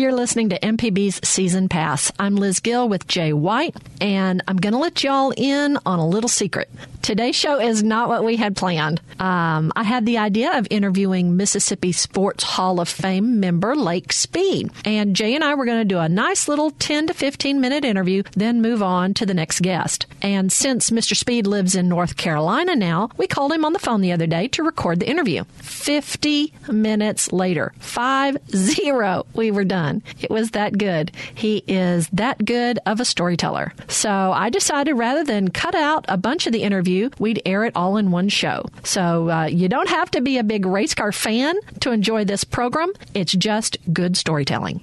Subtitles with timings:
[0.00, 2.10] You're listening to MPB's Season Pass.
[2.18, 6.08] I'm Liz Gill with Jay White, and I'm going to let y'all in on a
[6.08, 6.70] little secret.
[7.02, 9.02] Today's show is not what we had planned.
[9.18, 14.70] Um, I had the idea of interviewing Mississippi Sports Hall of Fame member Lake Speed.
[14.86, 17.84] And Jay and I were going to do a nice little 10 to 15 minute
[17.84, 20.06] interview, then move on to the next guest.
[20.22, 21.14] And since Mr.
[21.14, 24.48] Speed lives in North Carolina now, we called him on the phone the other day
[24.48, 25.44] to record the interview.
[25.58, 29.89] 50 minutes later, 5 0, we were done.
[30.20, 31.12] It was that good.
[31.34, 33.72] He is that good of a storyteller.
[33.88, 37.72] So I decided rather than cut out a bunch of the interview, we'd air it
[37.74, 38.66] all in one show.
[38.84, 42.44] So uh, you don't have to be a big race car fan to enjoy this
[42.44, 42.92] program.
[43.14, 44.80] It's just good storytelling.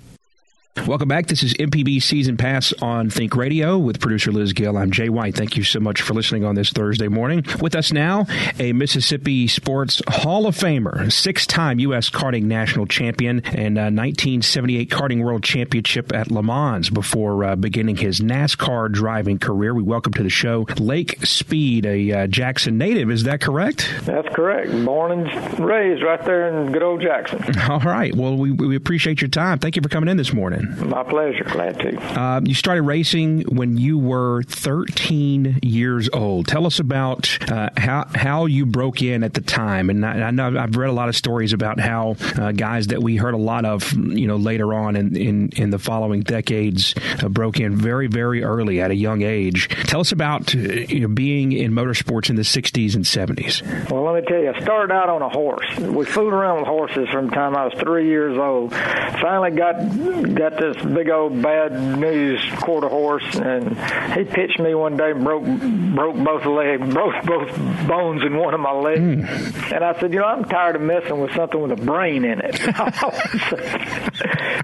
[0.85, 1.27] Welcome back.
[1.27, 4.77] This is MPB Season Pass on Think Radio with producer Liz Gill.
[4.77, 5.35] I'm Jay White.
[5.35, 7.43] Thank you so much for listening on this Thursday morning.
[7.59, 8.25] With us now,
[8.59, 12.09] a Mississippi Sports Hall of Famer, six time U.S.
[12.09, 18.21] karting national champion, and 1978 karting world championship at Le Mans before uh, beginning his
[18.21, 19.73] NASCAR driving career.
[19.73, 23.11] We welcome to the show Lake Speed, a uh, Jackson native.
[23.11, 23.89] Is that correct?
[24.03, 24.71] That's correct.
[24.85, 27.59] Born and raised right there in good old Jackson.
[27.69, 28.15] All right.
[28.15, 29.59] Well, we, we appreciate your time.
[29.59, 30.66] Thank you for coming in this morning.
[30.77, 31.43] My pleasure.
[31.43, 32.19] Glad to.
[32.19, 36.47] Uh, you started racing when you were 13 years old.
[36.47, 39.89] Tell us about uh, how how you broke in at the time.
[39.89, 43.01] And I, I, know I've read a lot of stories about how uh, guys that
[43.01, 46.93] we heard a lot of, you know, later on in in, in the following decades
[47.21, 49.69] uh, broke in very very early at a young age.
[49.87, 53.89] Tell us about uh, you know, being in motorsports in the 60s and 70s.
[53.89, 55.65] Well, let me tell you, I started out on a horse.
[55.77, 58.71] We fooled around with horses from the time I was three years old.
[58.73, 63.69] Finally got got this big old bad news quarter horse, and
[64.13, 68.53] he pitched me one day, and broke broke both legs, broke both bones in one
[68.53, 69.01] of my legs.
[69.01, 69.75] Mm.
[69.75, 72.39] And I said, you know, I'm tired of messing with something with a brain in
[72.39, 72.59] it.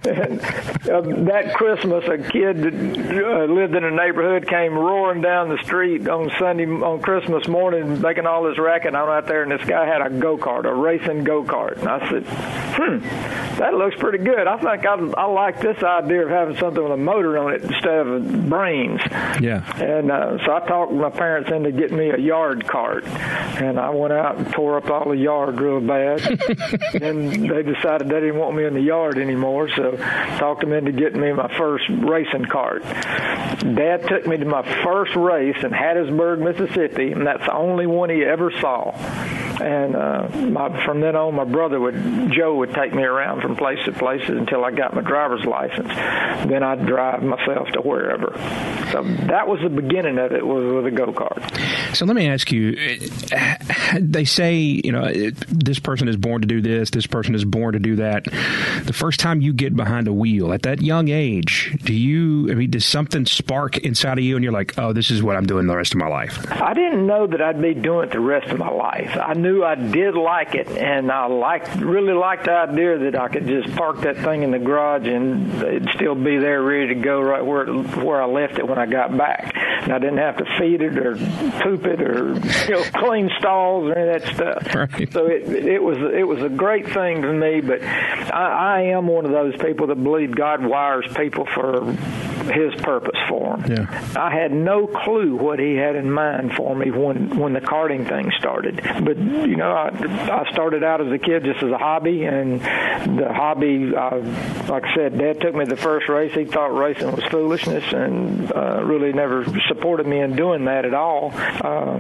[0.06, 0.42] and,
[0.90, 5.62] uh, that Christmas, a kid that uh, lived in a neighborhood came roaring down the
[5.64, 8.96] street on Sunday on Christmas morning, making all this racket.
[8.96, 11.78] I'm out there, and this guy had a go kart, a racing go kart.
[11.78, 13.00] And I said, hmm,
[13.58, 14.48] that looks pretty good.
[14.48, 17.64] I think I, I like this idea of having something with a motor on it
[17.64, 19.02] instead of brains.
[19.42, 19.64] Yeah.
[19.82, 23.90] And uh, so I talked my parents into getting me a yard cart, and I
[23.90, 26.20] went out and tore up all the yard real bad.
[26.94, 29.96] then they decided they didn't want me in the yard anymore, so
[30.38, 32.84] talked them into getting me my first racing cart.
[32.84, 38.10] Dad took me to my first race in Hattiesburg, Mississippi, and that's the only one
[38.10, 38.92] he ever saw.
[39.64, 43.56] And uh, my, from then on, my brother would Joe would take me around from
[43.56, 45.88] place to place until I got my driver's license.
[45.88, 48.34] Then I'd drive myself to wherever.
[48.92, 51.96] So that was the beginning of it was with a go kart.
[51.96, 52.76] So let me ask you:
[54.02, 55.10] They say you know
[55.48, 58.26] this person is born to do this, this person is born to do that.
[58.26, 62.52] The first time you get behind a wheel at that young age, do you?
[62.52, 65.38] I mean, does something spark inside of you, and you're like, oh, this is what
[65.38, 66.46] I'm doing the rest of my life?
[66.52, 69.16] I didn't know that I'd be doing it the rest of my life.
[69.16, 73.28] I knew I did like it, and I liked really liked the idea that I
[73.28, 76.96] could just park that thing in the garage and it'd still be there ready to
[76.96, 79.54] go right where it, where I left it when I got back.
[79.84, 81.16] And I didn't have to feed it or
[81.62, 84.76] poop it or you know clean stalls or any of that stuff.
[84.84, 85.14] Right.
[85.14, 87.62] So it it was it was a great thing to me.
[87.62, 91.86] But I, I am one of those people that believe God wires people for
[92.52, 93.72] His purpose for them.
[93.72, 94.14] Yeah.
[94.16, 98.08] I had no clue what He had in mind for me when when the karting
[98.08, 98.82] thing started.
[98.84, 99.90] But you know, I,
[100.46, 104.18] I started out as a kid just as a hobby, and the hobby, uh,
[104.70, 106.34] like I said, Dad took me the first race.
[106.34, 110.94] He thought racing was foolishness, and uh, really never supported me in doing that at
[110.94, 111.32] all.
[111.34, 112.00] Uh,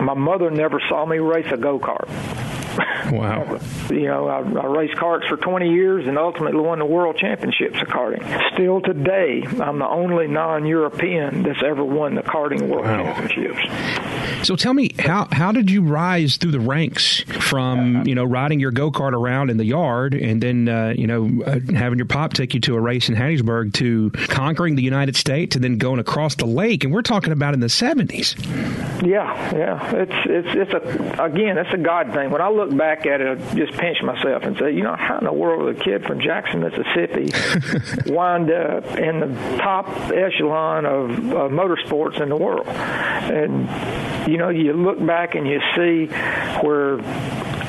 [0.00, 2.08] my mother never saw me race a go kart.
[3.12, 3.58] Wow.
[3.90, 7.80] you know, I, I raced karts for 20 years and ultimately won the world championships
[7.80, 8.22] of karting.
[8.54, 13.02] Still today, I'm the only non-European that's ever won the karting world Wow.
[13.14, 13.60] championships.
[14.42, 18.58] So tell me, how how did you rise through the ranks from you know riding
[18.60, 22.06] your go kart around in the yard and then uh, you know uh, having your
[22.06, 25.78] pop take you to a race in Hattiesburg to conquering the United States and then
[25.78, 28.34] going across the lake, and we're talking about in the seventies.
[29.02, 32.30] Yeah, yeah, it's it's it's a again, it's a God thing.
[32.30, 35.18] When I look back at it, I just pinch myself and say, you know, how
[35.18, 37.30] in the world would a kid from Jackson, Mississippi,
[38.12, 42.66] wind up in the top echelon of, of motorsports in the world?
[42.66, 43.68] And
[44.32, 46.06] you know, you look back and you see
[46.64, 46.98] where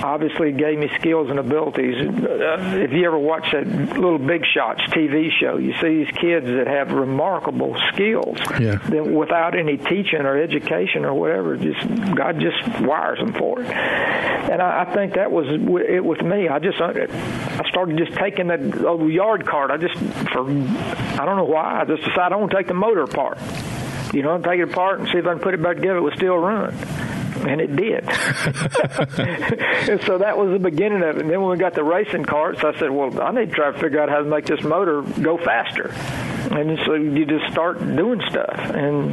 [0.01, 1.95] obviously gave me skills and abilities.
[2.07, 6.45] Uh, if you ever watch that little Big Shots TV show, you see these kids
[6.45, 8.75] that have remarkable skills yeah.
[8.75, 13.69] that without any teaching or education or whatever, just God just wires them for it.
[13.69, 16.47] And I, I think that was it with me.
[16.47, 19.71] I just I started just taking that old yard cart.
[19.71, 19.97] I just
[20.31, 23.37] for I don't know why I just decided I want to take the motor apart.
[24.11, 25.97] You know, take it apart and see if I can put it back together.
[25.97, 26.75] It would still run
[27.47, 28.03] and it did.
[28.07, 31.21] and so that was the beginning of it.
[31.21, 33.71] And then when we got the racing carts, I said, well, I need to try
[33.71, 35.93] to figure out how to make this motor go faster.
[36.51, 39.11] And so you just start doing stuff, and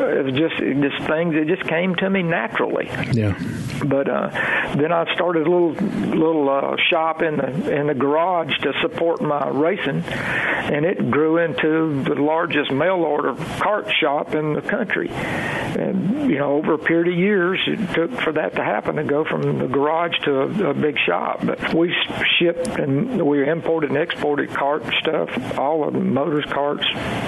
[0.00, 2.86] it was just just things that just came to me naturally.
[3.12, 3.38] Yeah.
[3.84, 4.28] But uh,
[4.76, 9.20] then I started a little little uh, shop in the in the garage to support
[9.20, 15.10] my racing, and it grew into the largest mail order cart shop in the country.
[15.10, 19.04] And you know, over a period of years, it took for that to happen to
[19.04, 21.44] go from the garage to a, a big shop.
[21.44, 21.94] But we
[22.38, 26.84] shipped and we imported and exported cart stuff, all of the motors, carts,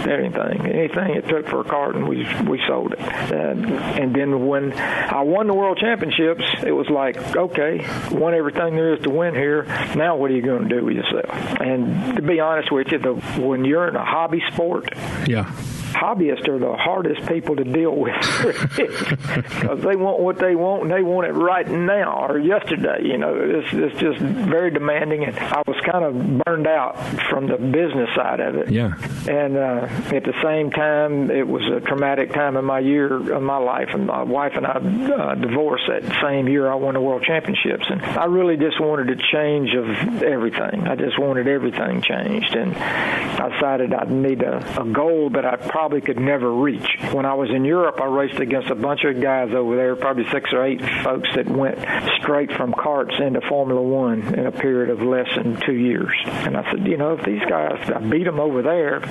[0.09, 2.99] anything, anything it took for a cart, and we we sold it.
[3.01, 8.75] And, and then when I won the world championships, it was like, okay, won everything
[8.75, 9.65] there is to win here.
[9.95, 11.61] Now what are you going to do with yourself?
[11.61, 14.89] And to be honest with you, the, when you're in a hobby sport,
[15.27, 15.55] yeah
[15.93, 18.15] hobbyists are the hardest people to deal with
[18.77, 23.03] because they want what they want and they want it right now or yesterday.
[23.03, 26.99] You know, it's, it's just very demanding, and I was kind of burned out
[27.29, 28.71] from the business side of it.
[28.71, 28.95] Yeah.
[29.29, 33.43] And uh, at the same time, it was a traumatic time in my year of
[33.43, 37.01] my life, and my wife and I uh, divorced that same year I won the
[37.01, 40.87] world championships, and I really just wanted a change of everything.
[40.87, 45.61] I just wanted everything changed, and I decided I'd need a, a goal that I'd
[45.61, 46.87] probably probably could never reach.
[47.13, 50.29] When I was in Europe, I raced against a bunch of guys over there, probably
[50.31, 51.79] six or eight folks that went
[52.21, 56.13] straight from karts into Formula One in a period of less than two years.
[56.27, 58.97] And I said, you know, if these guys, I beat them over there,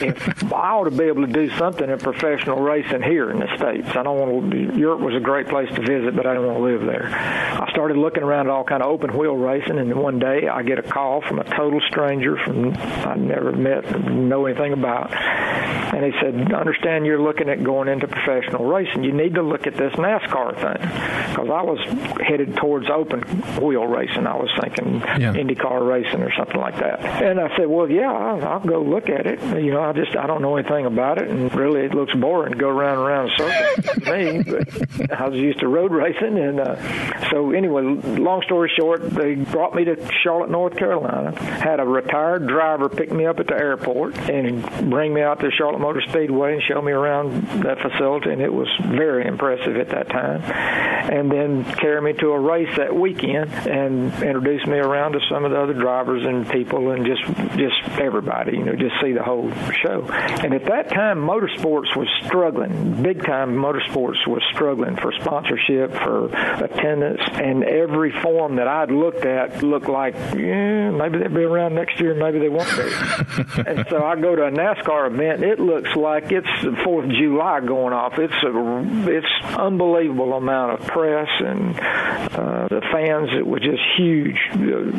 [0.00, 3.56] if I ought to be able to do something in professional racing here in the
[3.56, 3.90] States.
[3.94, 6.58] I don't want to, Europe was a great place to visit, but I didn't want
[6.58, 7.06] to live there.
[7.14, 10.64] I started looking around at all kind of open wheel racing, and one day I
[10.64, 15.12] get a call from a total stranger from I'd never met, know anything about
[15.60, 19.04] and he said, understand you're looking at going into professional racing.
[19.04, 21.30] You need to look at this NASCAR thing.
[21.30, 21.78] Because I was
[22.20, 23.20] headed towards open
[23.62, 24.26] wheel racing.
[24.26, 25.32] I was thinking yeah.
[25.32, 27.00] IndyCar racing or something like that.
[27.22, 29.40] And I said, well, yeah, I'll, I'll go look at it.
[29.62, 31.28] You know, I just, I don't know anything about it.
[31.28, 34.42] And really, it looks boring to go around and around in circles to me.
[34.42, 36.38] But I was used to road racing.
[36.38, 41.80] And uh, so anyway, long story short, they brought me to Charlotte, North Carolina, had
[41.80, 45.80] a retired driver pick me up at the airport and bring me out to Charlotte
[45.80, 50.08] Motor Speedway and show me around that facility, and it was very impressive at that
[50.08, 50.42] time.
[50.42, 55.44] And then carry me to a race that weekend and introduce me around to some
[55.44, 57.22] of the other drivers and people and just
[57.56, 59.50] just everybody, you know, just see the whole
[59.82, 60.06] show.
[60.10, 63.02] And at that time, motorsports was struggling.
[63.02, 66.26] Big time motorsports was struggling for sponsorship, for
[66.62, 71.74] attendance, and every form that I'd looked at looked like, yeah, maybe they'll be around
[71.74, 73.62] next year, maybe they won't be.
[73.66, 75.39] and so I go to a NASCAR event.
[75.42, 78.18] It looks like it's the Fourth of July going off.
[78.18, 83.30] It's a it's unbelievable amount of press and uh, the fans.
[83.36, 84.36] It was just huge.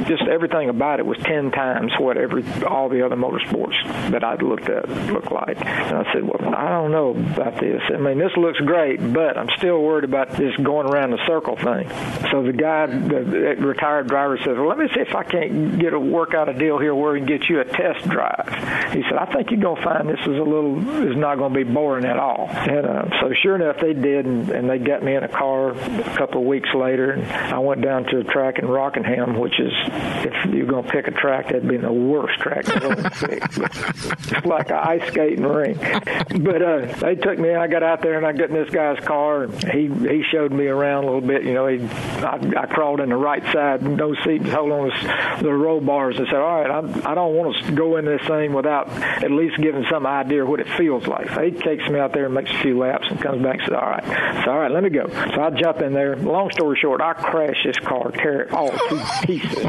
[0.08, 3.76] Just everything about it was ten times what every all the other motorsports
[4.12, 5.58] that I'd looked at looked like.
[5.64, 7.82] And I said, well, I don't know about this.
[7.94, 11.56] I mean, this looks great, but I'm still worried about this going around the circle
[11.56, 11.88] thing.
[12.32, 15.94] So the guy, the retired driver, says, well, let me see if I can't get
[15.94, 18.48] a work out a deal here where we can get you a test drive.
[18.94, 21.64] He said, I think you're gonna find this is a little is not going to
[21.64, 22.48] be boring at all.
[22.50, 25.72] And uh, so sure enough, they did, and, and they got me in a car
[25.72, 29.60] a couple of weeks later, and I went down to a track in Rockingham, which
[29.60, 34.70] is if you're going to pick a track, that'd be the worst track just like
[34.70, 35.80] an ice skating rink.
[35.80, 37.54] But uh, they took me.
[37.54, 39.44] I got out there and I got in this guy's car.
[39.44, 41.44] And he he showed me around a little bit.
[41.44, 41.84] You know, he
[42.24, 46.28] I, I crawled in the right side, no seat, hold on the roll bars, and
[46.28, 49.58] said, "All right, I, I don't want to go in this thing without at least
[49.58, 52.52] giving some idea what it feels like." So he takes me out there and makes
[52.52, 54.90] a few laps and comes back and says, "All right, so all right, let me
[54.90, 56.16] go." So I jump in there.
[56.16, 59.66] Long story short, I crash this car, tear it all to pieces,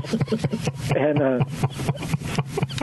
[0.96, 1.22] and.
[1.22, 1.44] uh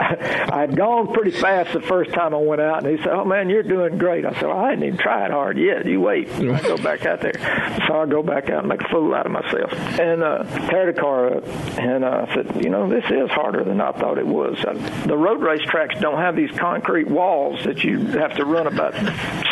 [0.00, 3.24] I had gone pretty fast the first time I went out, and he said, "Oh
[3.24, 5.84] man, you're doing great." I said, well, "I hadn't even tried hard yet.
[5.86, 7.34] You wait." I go back out there,
[7.86, 10.92] so I go back out and make a fool out of myself, and uh, tear
[10.92, 11.46] the car up.
[11.78, 14.64] And uh, I said, "You know, this is harder than I thought it was.
[14.64, 14.72] Uh,
[15.06, 18.94] the road race tracks don't have these concrete walls that you have to run about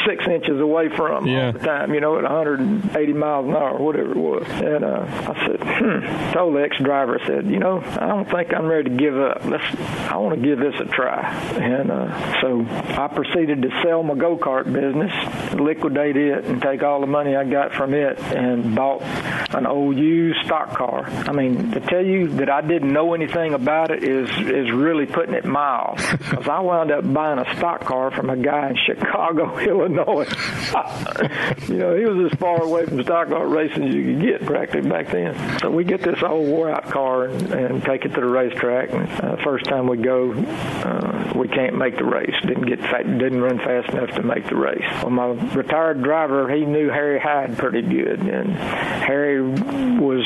[0.06, 1.46] six inches away from yeah.
[1.46, 1.94] all the time.
[1.94, 6.32] You know, at 180 miles an hour, whatever it was." And uh, I said, "Hmm."
[6.32, 9.44] Told the ex-driver, I said, "You know, I don't think I'm ready to give up.
[9.44, 9.64] Let's.
[10.10, 14.14] I want to give this a try." And uh, so I proceeded to sell my
[14.14, 15.12] go kart business,
[15.54, 19.96] liquidate it, and take all the money I got from it and bought an old
[19.96, 21.04] used stock car.
[21.06, 25.06] I mean, to tell you that I didn't know anything about it is is really
[25.06, 25.96] putting it mild.
[25.96, 30.28] Because I wound up buying a stock car from a guy in Chicago, Illinois.
[31.68, 34.44] you know, he was as far away from stock car racing as you could get
[34.44, 35.58] practically back then.
[35.60, 38.92] So we get this old wore out car and, and take it to the racetrack.
[38.92, 42.34] And uh, first time we go, uh, we can't make the race.
[42.42, 44.84] Didn't get didn't run fast enough to make the race.
[45.02, 50.24] Well, my retired driver, he knew Harry Hyde pretty good, and Harry was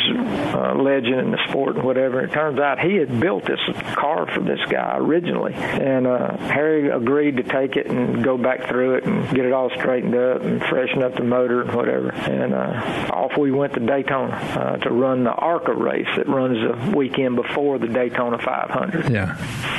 [0.54, 2.22] a legend in the sport and whatever.
[2.24, 3.60] It turns out he had built this
[3.94, 8.66] car for this guy originally, and uh, Harry agreed to take it and go back
[8.68, 12.10] through it and get it all straightened up and freshen up the motor and whatever.
[12.10, 16.58] And uh, off we went to Daytona uh, to run the ARCA race that runs
[16.58, 19.10] the weekend before the Daytona 500.
[19.10, 19.36] Yeah.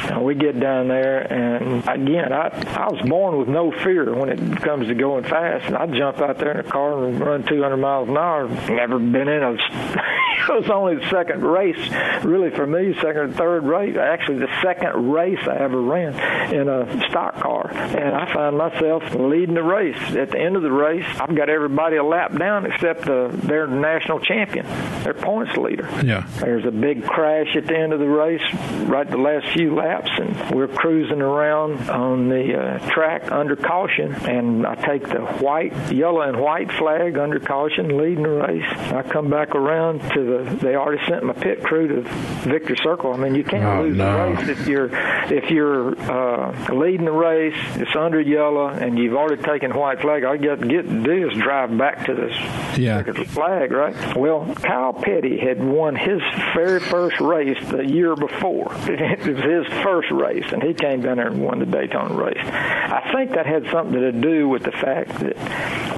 [0.10, 4.30] And we get down there, and again, I I was born with no fear when
[4.30, 5.66] it comes to going fast.
[5.66, 8.48] And I jump out there in a car and run 200 miles an hour.
[8.70, 9.54] Never been in a
[10.50, 11.90] it was only the second race,
[12.24, 13.96] really for me, second or third race.
[13.98, 19.16] Actually, the second race I ever ran in a stock car, and I find myself
[19.16, 19.98] leading the race.
[20.16, 23.68] At the end of the race, I've got everybody a lap down except the, their
[23.68, 24.66] national champion,
[25.04, 25.90] their points leader.
[26.04, 26.28] Yeah.
[26.40, 28.44] There's a big crash at the end of the race,
[28.88, 34.14] right the last few laps, and we're cruising around on the uh, track under caution,
[34.14, 38.66] and I take the white, yellow, and white flag under caution, leading the race.
[38.92, 42.02] I come back around to the the they already sent my pit crew to
[42.50, 43.14] Victory Circle.
[43.14, 44.36] I mean, you can't oh, lose no.
[44.36, 44.90] the race if you're
[45.32, 47.53] if you're uh, leading the race.
[47.76, 50.24] It's under yellow, and you've already taken white flag.
[50.24, 53.04] All you got to get do is drive back to this yeah.
[53.04, 54.16] flag, right?
[54.16, 56.22] Well, Kyle Petty had won his
[56.56, 58.74] very first race the year before.
[59.14, 62.44] It was his first race, and he came down there and won the Daytona race.
[62.44, 65.38] I think that had something to do with the fact that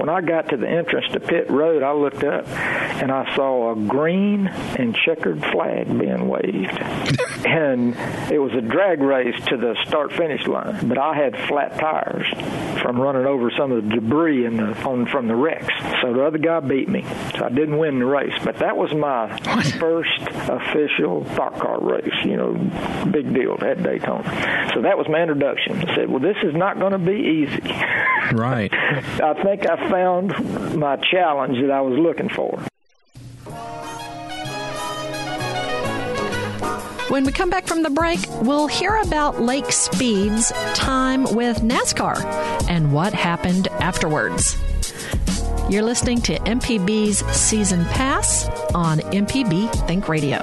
[0.00, 3.72] when I got to the entrance to pit road, I looked up and I saw
[3.72, 6.78] a green and checkered flag being waved.
[7.46, 7.96] and
[8.30, 12.26] it was a drag race to the start finish line, but I had flat tires
[12.82, 15.72] from running over some of the debris in the, on, from the wrecks.
[16.02, 17.04] So the other guy beat me.
[17.36, 19.36] So I didn't win the race, but that was my
[19.78, 22.52] first official stock car race, you know,
[23.10, 24.70] big deal at Daytona.
[24.74, 25.78] So that was my introduction.
[25.88, 27.62] I said, well, this is not going to be easy.
[28.32, 28.72] Right.
[28.72, 32.62] I think I found my challenge that I was looking for.
[37.08, 42.16] When we come back from the break, we'll hear about Lake Speed's time with NASCAR
[42.68, 44.58] and what happened afterwards.
[45.70, 50.38] You're listening to MPB's Season Pass on MPB Think Radio.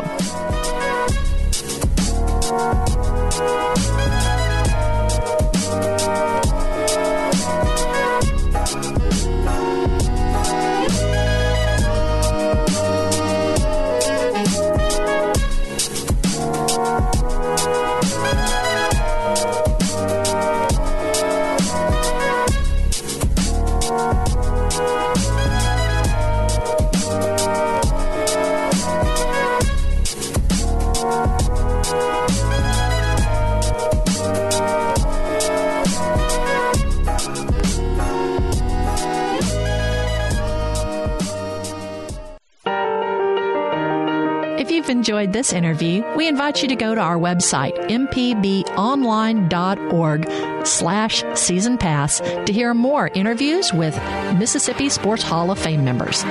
[45.04, 52.22] Enjoyed this interview, we invite you to go to our website, mpbonline.org slash season pass
[52.22, 53.94] to hear more interviews with
[54.40, 56.24] Mississippi Sports Hall of Fame members.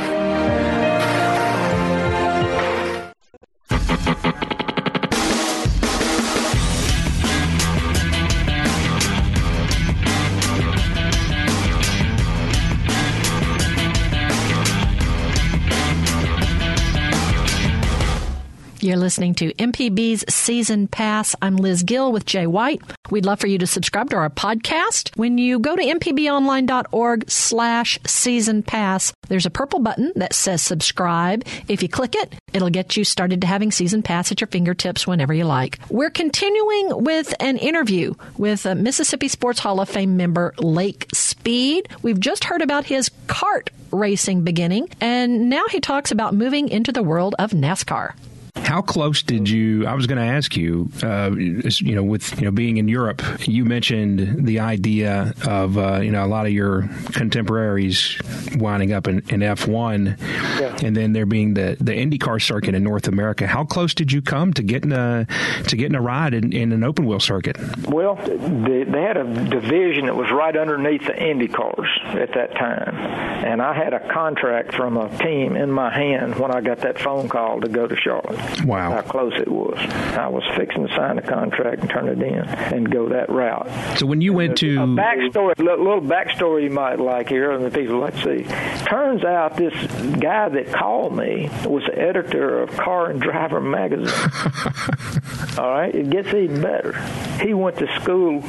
[19.02, 21.34] Listening to MPB's Season Pass.
[21.42, 22.80] I'm Liz Gill with Jay White.
[23.10, 25.10] We'd love for you to subscribe to our podcast.
[25.16, 31.44] When you go to mpbonline.org slash season pass, there's a purple button that says subscribe.
[31.66, 35.04] If you click it, it'll get you started to having season pass at your fingertips
[35.04, 35.80] whenever you like.
[35.90, 41.88] We're continuing with an interview with Mississippi Sports Hall of Fame member Lake Speed.
[42.02, 46.92] We've just heard about his kart racing beginning, and now he talks about moving into
[46.92, 48.14] the world of NASCAR.
[48.54, 49.86] How close did you?
[49.86, 50.90] I was going to ask you.
[51.02, 56.00] Uh, you know, with you know being in Europe, you mentioned the idea of uh,
[56.00, 58.18] you know a lot of your contemporaries
[58.56, 60.76] winding up in, in F one, yeah.
[60.82, 63.46] and then there being the the IndyCar circuit in North America.
[63.46, 65.26] How close did you come to getting a
[65.68, 67.56] to getting a ride in, in an open wheel circuit?
[67.88, 72.96] Well, they, they had a division that was right underneath the IndyCars at that time,
[72.96, 76.98] and I had a contract from a team in my hand when I got that
[77.00, 78.41] phone call to go to Charlotte.
[78.64, 78.92] Wow.
[78.92, 79.78] How close it was.
[79.78, 83.68] I was fixing to sign a contract and turn it in and go that route.
[83.98, 87.70] So when you went to a backstory, little backstory you might like here, and the
[87.70, 88.44] people let's see.
[88.86, 89.74] Turns out this
[90.20, 94.12] guy that called me was the editor of Car and Driver magazine.
[95.58, 96.98] All right, it gets even better.
[97.40, 98.42] He went to school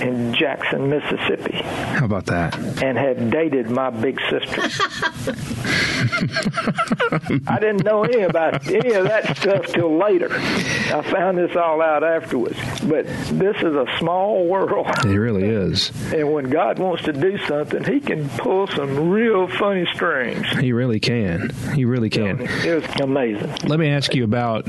[0.00, 1.58] in Jackson, Mississippi.
[1.58, 2.56] How about that?
[2.82, 4.60] And had dated my big sister.
[7.46, 10.28] I didn't know any about any of that stuff till later.
[10.30, 12.58] I found this all out afterwards.
[12.82, 14.88] But this is a small world.
[15.04, 15.90] It really is.
[16.12, 20.46] And when God wants to do something, He can pull some real funny strings.
[20.58, 21.50] He really can.
[21.74, 22.40] He really can.
[22.40, 23.54] It was amazing.
[23.68, 24.66] Let me ask you about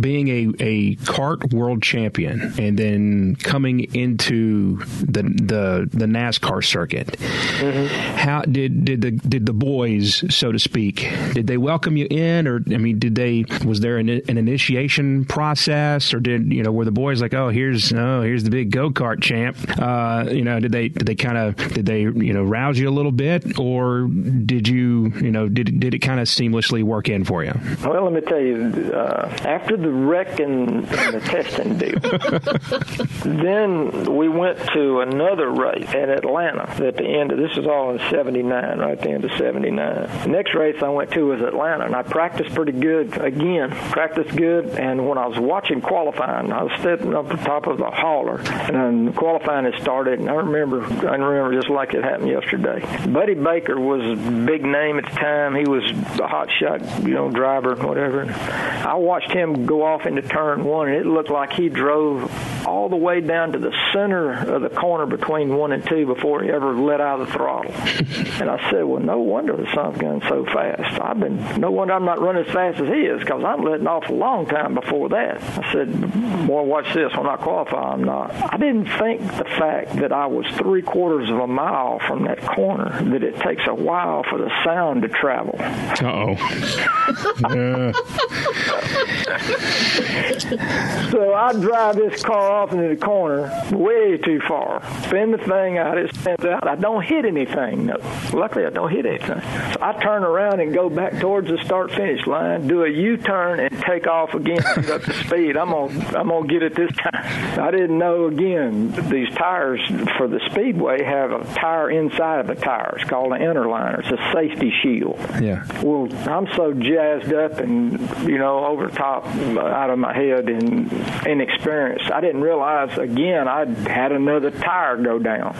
[0.00, 7.08] being a, a kart world champion and then coming into the the, the NASCAR circuit.
[7.08, 8.16] Mm-hmm.
[8.16, 12.46] How did did the did the boys, so to speak, did they welcome you in,
[12.46, 16.72] or I mean, did they was there an, an initiation process, or did you know
[16.72, 19.56] were the boys like, oh, here's oh, here's the big go kart champ?
[19.80, 22.88] Uh, you know, did they did they kind of did they you know rouse you
[22.88, 27.08] a little bit, or did you you know did did it kind of seamlessly work
[27.08, 27.52] in for you?
[27.84, 31.98] Well, let me tell you, uh, after the wreck and, and the testing deal,
[33.24, 37.90] then we went to another race at Atlanta at the end of this is all
[37.92, 40.22] in '79, right at the end of '79.
[40.22, 44.36] The next race I went to was Atlanta, and I practiced pretty good again practiced
[44.36, 47.90] good, and when I was watching qualifying, I was sitting up the top of the
[47.90, 52.80] hauler, and qualifying had started, and I remember, I remember just like it happened yesterday.
[53.06, 55.54] Buddy Baker was a big name at the time.
[55.54, 55.84] He was
[56.18, 58.24] a hot shot, you know, driver, whatever.
[58.32, 62.30] I watched him go off into turn one, and it looked like he drove
[62.66, 66.42] all the way down to the center of the corner between one and two before
[66.42, 67.72] he ever let out of the throttle.
[68.40, 71.00] and I said, well, no wonder the sun's going so fast.
[71.00, 73.75] I've been, no wonder I'm not running as fast as he is because I'm letting
[73.82, 75.42] off awful long time before that.
[75.42, 77.12] I said, boy, watch this.
[77.16, 78.32] When I qualify, I'm not.
[78.32, 82.40] I didn't think the fact that I was three quarters of a mile from that
[82.40, 85.56] corner, that it takes a while for the sound to travel.
[85.58, 86.36] Uh-oh.
[91.10, 94.82] so I drive this car off into the corner way too far.
[95.04, 96.66] Spin the thing out, it spins out.
[96.66, 97.86] I don't hit anything.
[97.86, 97.96] No.
[98.32, 99.40] Luckily, I don't hit anything.
[99.40, 103.82] So I turn around and go back towards the start-finish line, do a U-turn, and
[103.82, 105.56] take off again, get up to speed.
[105.56, 107.60] I'm gonna I'm gonna get it this time.
[107.60, 109.80] I didn't know again these tires
[110.16, 112.96] for the speedway have a tire inside of the tire.
[112.98, 114.00] It's called an interliner.
[114.00, 115.18] It's a safety shield.
[115.40, 115.64] Yeah.
[115.82, 120.48] Well, I'm so jazzed up and you know over top uh, out of my head
[120.48, 120.92] and
[121.26, 122.10] inexperienced.
[122.10, 125.54] I didn't realize again I had another tire go down.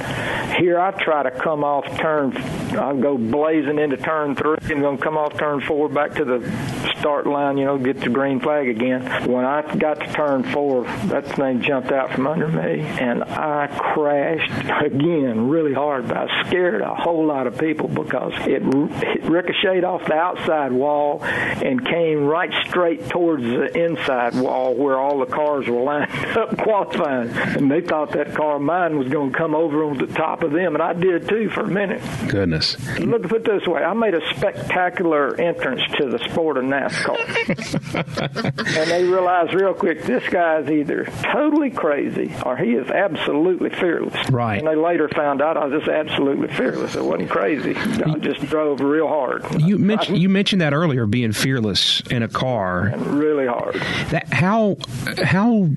[0.58, 2.36] Here I try to come off turn.
[2.36, 6.40] I go blazing into turn three and gonna come off turn four back to the
[6.98, 7.58] start line.
[7.58, 9.02] You know, get the green flag again.
[9.30, 13.66] When I got to turn four, that thing jumped out from under me, and I
[13.66, 16.08] crashed again really hard.
[16.08, 20.72] But I scared a whole lot of people because it, it ricocheted off the outside
[20.72, 26.10] wall and came right straight towards the inside wall where all the cars were lined
[26.36, 27.30] up qualifying.
[27.30, 30.42] And they thought that car of mine was going to come over on the top
[30.42, 32.02] of them, and I did too for a minute.
[32.28, 32.76] Goodness.
[32.98, 37.16] Look, put it this way: I made a spectacular entrance to the sport of NASCAR.
[37.94, 43.70] and they realized real quick this guy is either totally crazy or he is absolutely
[43.70, 44.30] fearless.
[44.30, 44.58] Right.
[44.58, 46.94] And they later found out I was just absolutely fearless.
[46.94, 47.76] It wasn't crazy.
[47.76, 49.44] I just drove real hard.
[49.60, 52.92] You mentioned you mentioned that earlier, being fearless in a car.
[52.96, 53.74] Really hard.
[54.10, 54.76] That how
[55.22, 55.68] how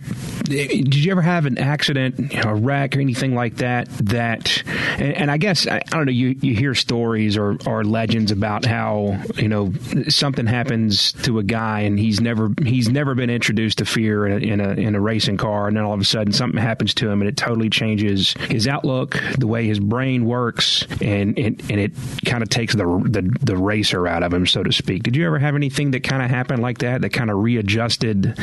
[0.44, 3.88] did you ever have an accident, a wreck, or anything like that?
[4.00, 4.64] That
[4.98, 6.12] And, and I guess I, I, don't know.
[6.12, 9.74] You you hear stories or, or legends about how you know
[10.08, 14.32] something happens to a guy and he's never he's never been introduced to fear in
[14.32, 16.94] a, in a in a racing car, and then all of a sudden something happens
[16.94, 21.62] to him and it totally changes his outlook, the way his brain works, and and,
[21.70, 21.92] and it
[22.26, 25.04] kind of takes the, the the racer out of him, so to speak.
[25.04, 28.38] Did you ever have anything that kind of happened like that that kind of readjusted?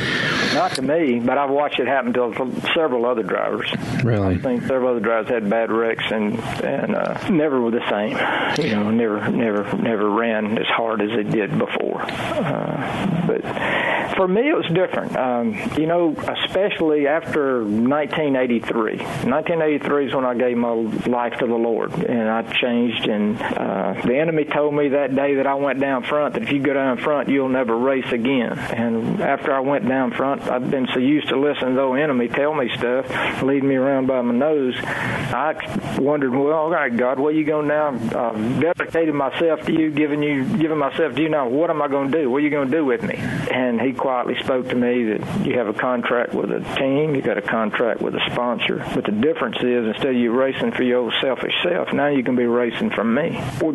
[0.54, 3.70] Not to me, but I've watched it happen to several other drivers.
[4.02, 7.88] Really, I think several other drivers had bad wrecks and and uh, never were the
[7.88, 8.66] same.
[8.66, 12.02] You know, never never never ran as hard as they did before.
[12.02, 15.16] Uh, but for me, it was different.
[15.16, 18.96] Um, you know, especially after 1983.
[18.96, 23.08] 1983 is when I gave my life to the Lord, and I changed.
[23.08, 26.52] And uh, the enemy told me that day that I went down front that if
[26.52, 28.58] you go down front, you'll never race again.
[28.58, 32.28] And after I went down front, I've been so used to listening to the enemy
[32.28, 34.74] tell me stuff, lead me around by my nose.
[34.78, 37.88] I wondered, well, all right, God, where you going now?
[37.88, 41.28] I've dedicated myself to you, giving you, giving myself to you.
[41.28, 42.30] Now, what am I going to do?
[42.30, 43.16] What are you going to do with me?
[43.50, 47.22] And He quietly spoke to me that you have a contract with a team, you
[47.22, 48.84] got a contract with a sponsor.
[48.94, 52.22] But the difference is, instead of you racing for your own selfish self, now you
[52.22, 53.30] can be racing for me.
[53.60, 53.72] Well,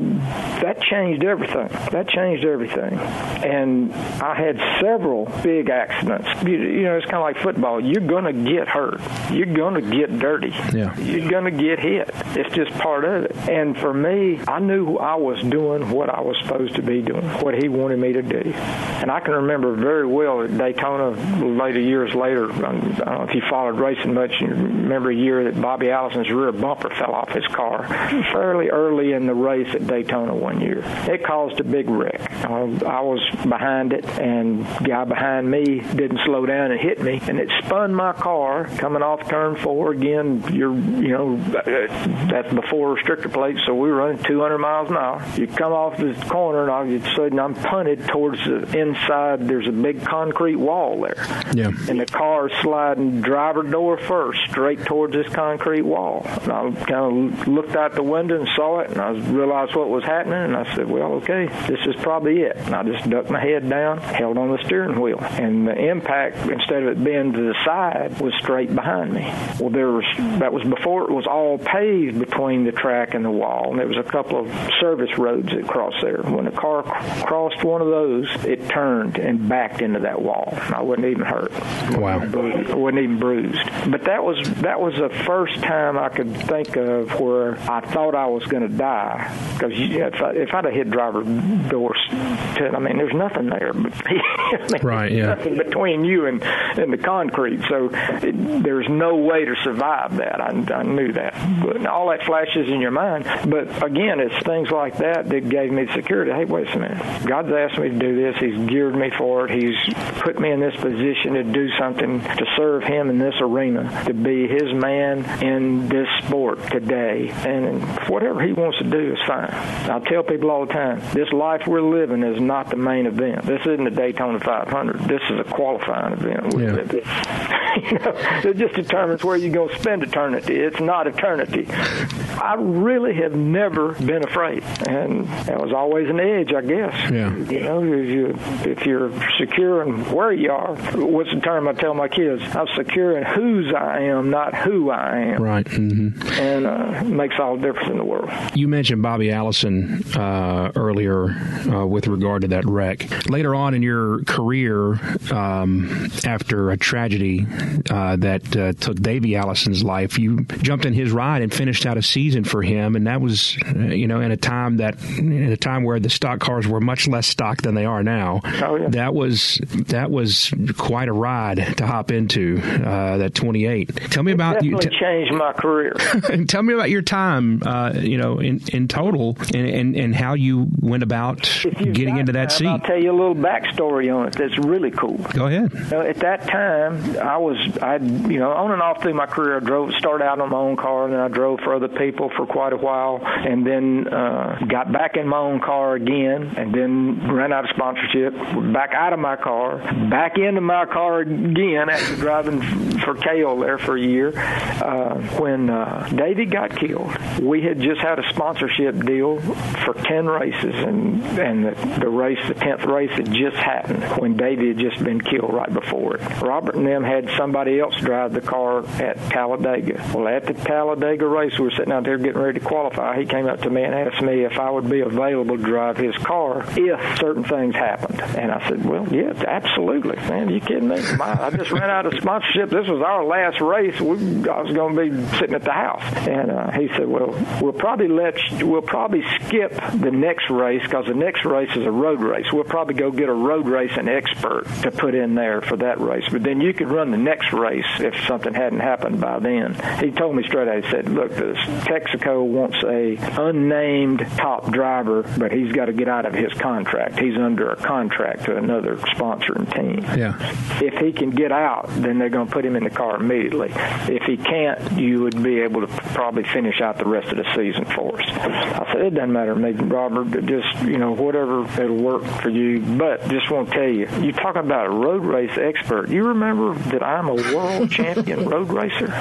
[0.61, 1.67] that changed everything.
[1.91, 2.97] That changed everything.
[2.99, 6.29] And I had several big accidents.
[6.43, 7.83] You, you know, it's kind of like football.
[7.83, 9.01] You're going to get hurt.
[9.31, 10.53] You're going to get dirty.
[10.73, 10.97] Yeah.
[10.99, 12.09] You're going to get hit.
[12.35, 13.35] It's just part of it.
[13.49, 17.25] And for me, I knew I was doing what I was supposed to be doing,
[17.41, 18.51] what he wanted me to do.
[18.51, 21.11] And I can remember very well at Daytona
[21.45, 22.51] later years later.
[22.51, 24.39] I don't know if you followed racing much.
[24.39, 27.87] You remember a year that Bobby Allison's rear bumper fell off his car
[28.31, 30.83] fairly early in the race at Daytona one year.
[31.09, 32.31] It caused a big wreck.
[32.43, 37.39] I was behind it, and guy behind me didn't slow down and hit me, and
[37.39, 39.91] it spun my car coming off turn four.
[39.91, 44.97] Again, you're you know that's before restrictor plates, so we were running 200 miles an
[44.97, 45.23] hour.
[45.35, 49.30] You come off this corner, and all of a sudden I'm punted towards the inside.
[49.37, 54.39] There's a big concrete wall there, yeah, and the car is sliding driver door first
[54.49, 56.25] straight towards this concrete wall.
[56.25, 59.89] And I kind of looked out the window and saw it, and I realized what
[59.89, 63.29] was happening, and I said, "Well, okay, this is probably it." And I just ducked
[63.29, 67.33] my head down, held on the steering wheel, and the impact, instead of it being
[67.33, 69.31] to the side, was straight behind me.
[69.59, 70.05] Well, there was
[70.39, 73.87] that was before it was all paved between the track and the wall, and there
[73.87, 74.47] was a couple of
[74.79, 76.21] service roads that crossed there.
[76.21, 76.83] When the car
[77.25, 80.49] crossed one of those, it turned and backed into that wall.
[80.53, 81.51] I wasn't even hurt.
[81.97, 82.21] Wow.
[82.21, 83.59] I wasn't even bruised.
[83.89, 88.15] But that was that was the first time I could think of where I thought
[88.15, 91.23] I was going to die because if, I, if I'd have hit driver
[91.69, 93.73] doors, I mean, there's nothing there.
[93.73, 95.11] But, I mean, right.
[95.11, 95.27] Yeah.
[95.27, 100.41] Nothing between you and and the concrete, so it, there's no way to survive that.
[100.41, 101.33] I, I knew that.
[101.63, 103.25] But all that flashes in your mind.
[103.47, 106.31] But again, it's things like that that gave me security.
[106.31, 107.25] Hey, wait a minute.
[107.25, 108.37] God's asked me to do this.
[108.39, 109.61] He's geared me for it.
[109.61, 114.03] He's put me in this position to do something to serve Him in this arena,
[114.05, 117.29] to be His man in this sport today.
[117.29, 119.49] And whatever He wants to do is fine.
[119.51, 123.45] I tell people all the time, this life we're living is not the main event.
[123.45, 125.01] This isn't the Daytona 500.
[125.01, 126.53] This is a qualifying event.
[126.57, 127.41] Yeah.
[127.91, 130.55] you know, it just determines where you're going to spend eternity.
[130.55, 131.67] It's not eternity.
[131.69, 137.11] I really have never been afraid, and that was always an edge, I guess.
[137.11, 137.35] Yeah.
[137.35, 138.35] You know, if you
[138.71, 139.00] if you're
[139.39, 142.43] secure in where you are, what's the term I tell my kids?
[142.55, 145.41] I'm secure in whose I am, not who I am.
[145.41, 145.65] Right.
[145.65, 146.29] Mm-hmm.
[146.33, 148.29] And uh, makes all the difference in the world.
[148.53, 153.29] You mentioned Bobby Allison uh, earlier uh, with regard to that wreck.
[153.29, 154.99] Later on in your career,
[155.31, 157.45] um, after a tragedy
[157.89, 161.97] uh, that uh, took Davey Allison's life, you jumped in his ride and finished out
[161.97, 165.51] a season for him, and that was, uh, you know, in a time that in
[165.51, 168.41] a time where the stock cars were much less stock than they are now.
[168.63, 168.89] Oh, yeah.
[168.89, 172.61] That was that was quite a ride to hop into.
[172.61, 173.95] Uh, that 28.
[174.11, 174.91] Tell me about Definitely you.
[174.91, 175.93] T- changed my career.
[176.47, 180.33] tell me about your time, uh, you know, in, in total, and, and, and how
[180.33, 181.41] you went about
[181.77, 182.67] getting into that time, seat.
[182.67, 185.17] I'll tell you a little backstory on it that's really cool.
[185.33, 185.73] Go ahead.
[185.73, 189.25] You know, at that time, I was, I, you know, on and off through my
[189.25, 191.87] career, I drove, started out on my own car, and then I drove for other
[191.87, 196.53] people for quite a while, and then uh, got back in my own car again,
[196.57, 198.33] and then ran out of sponsorship,
[198.71, 199.77] back out of my car,
[200.09, 202.61] back into my car again after driving
[202.99, 204.33] for Cale there for a year.
[204.37, 210.27] Uh, when uh, Davey got killed, we had just had a sponsorship deal for 10
[210.27, 214.77] races, and, and the, the race, the 10th race, had just happened when Davey had
[214.77, 216.41] just been killed right before it.
[216.41, 220.11] Robert and them had somebody else drive the car at Talladega.
[220.13, 223.19] Well, at the Talladega race, we were sitting out there getting ready to qualify.
[223.19, 225.97] He came up to me and asked me if I would be available to drive
[225.97, 228.19] his car if certain things happened.
[228.21, 230.15] And I said, well, yeah, absolutely.
[230.15, 231.01] Man, are you kidding me?
[231.17, 232.69] My, I just ran out of sponsorship.
[232.69, 233.99] This was our last race.
[233.99, 236.03] We, I was going to be sitting at the house.
[236.27, 240.81] And uh, he said, well, we'll probably let you, we'll probably skip the next race
[240.83, 242.47] because the next race is a road race.
[242.51, 246.25] We'll probably go get a road racing expert to put in there for that race.
[246.31, 249.75] But then you could run the next race if something hadn't happened by then.
[249.99, 250.83] He told me straight out.
[250.83, 256.07] He said, look, this Texaco wants a unnamed top driver, but he's got to get
[256.07, 257.19] out of his contract.
[257.19, 260.03] He's under a contract to another sponsoring team.
[260.17, 260.35] Yeah.
[260.81, 263.69] If he can get out, then they're going to put him in the car immediately.
[263.73, 267.55] If he can't, you would be able to probably finish out the rest of the
[267.55, 268.27] season for us.
[268.29, 270.45] I said, it doesn't matter to me, Robert.
[270.45, 272.79] Just, you know, whatever it'll work for you.
[272.79, 276.09] But just want to tell you, you talk about a road race expert.
[276.09, 279.11] You remember that I'm a world champion road racer?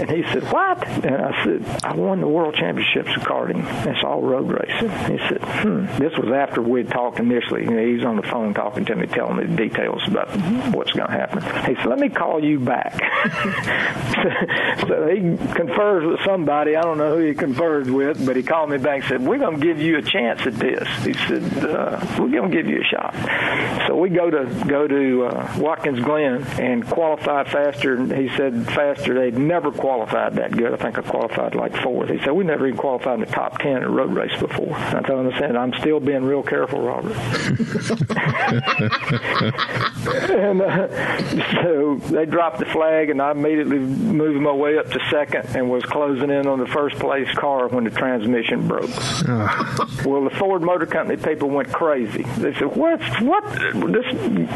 [0.00, 0.86] And he said, what?
[0.88, 3.64] And I said, I won the world championships of karting.
[3.86, 4.90] It's all road racing.
[5.12, 5.86] He said, hmm.
[5.98, 7.64] This was after we'd talked initially.
[7.64, 10.30] You know, he was on the phone talking to me, telling me the details about
[10.74, 11.42] what's going to happen.
[11.66, 12.94] He said, let me call you back.
[14.86, 16.76] so he confers with somebody.
[16.76, 19.38] I don't know who he confers with, but he called me back and said, we're
[19.38, 20.88] going to give you a chance at this.
[21.04, 23.14] He said, uh, we're going to give you a shot.
[23.86, 28.02] So we go to go to uh, Watkins Glen and qualify faster.
[28.14, 29.14] He said faster.
[29.14, 30.72] They'd never qualified that good.
[30.72, 32.10] I think I qualified like fourth.
[32.10, 34.74] He said we never even qualified in the top ten in a road race before.
[34.74, 37.12] I told him I said I'm still being real careful, Robert.
[40.30, 40.88] and uh,
[41.62, 45.70] so they dropped the flag, and I immediately moved my way up to second and
[45.70, 48.90] was closing in on the first place car when the transmission broke.
[50.04, 52.22] well, the Ford Motor Company people went crazy.
[52.22, 53.00] They said, "What?
[53.22, 53.44] What?
[53.52, 54.06] This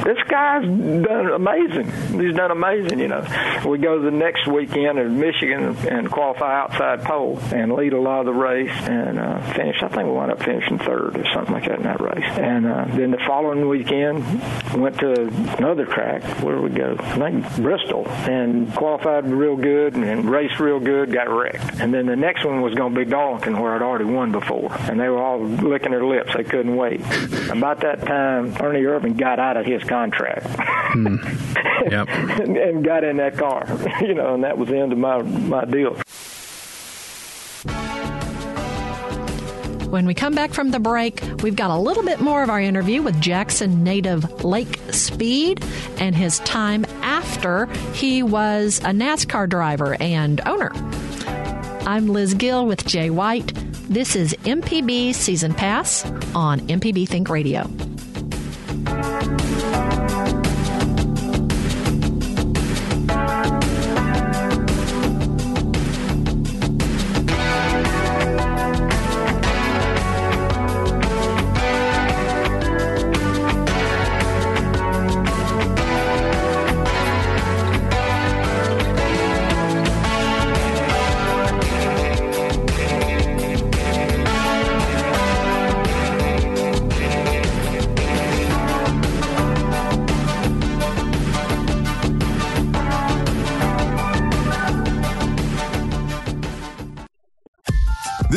[0.05, 1.90] this guy's done amazing.
[2.20, 3.24] He's done amazing." You know.
[3.66, 8.20] We go the next weekend in Michigan and qualify outside pole and lead a lot
[8.20, 9.83] of the race and uh, finish.
[9.83, 12.38] I think we wound up finishing third or something like that in that race.
[12.38, 14.24] And uh, then the following weekend
[14.74, 15.12] went to
[15.58, 16.22] another track.
[16.42, 16.96] Where we go?
[16.98, 21.12] I think Bristol and qualified real good and raced real good.
[21.12, 21.80] Got wrecked.
[21.80, 24.72] And then the next one was going to be Darlington, where I'd already won before,
[24.80, 26.34] and they were all licking their lips.
[26.34, 27.00] They couldn't wait.
[27.50, 30.46] About that time, Ernie Irvan got out of his contract.
[30.92, 31.16] Hmm.
[31.90, 32.08] Yep.
[32.08, 33.64] and, and got in that car,
[34.00, 35.96] you know, and that was the end of my my deal.
[39.96, 42.61] When we come back from the break, we've got a little bit more of our
[42.61, 45.64] interview with Jackson native Lake Speed
[45.96, 50.70] and his time after he was a NASCAR driver and owner.
[51.87, 53.54] I'm Liz Gill with Jay White.
[53.88, 56.04] This is MPB Season Pass
[56.35, 57.62] on MPB Think Radio.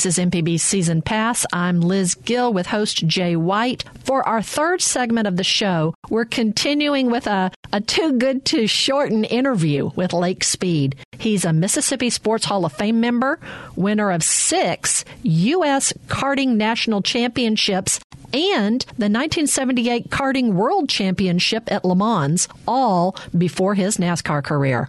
[0.00, 1.44] This is MPB Season Pass.
[1.52, 3.84] I'm Liz Gill with host Jay White.
[4.02, 8.66] For our third segment of the show, we're continuing with a, a too good to
[8.66, 10.96] shorten interview with Lake Speed.
[11.18, 13.38] He's a Mississippi Sports Hall of Fame member,
[13.76, 15.92] winner of six U.S.
[16.06, 18.00] Karting National Championships
[18.32, 24.88] and the 1978 Karting World Championship at Le Mans, all before his NASCAR career.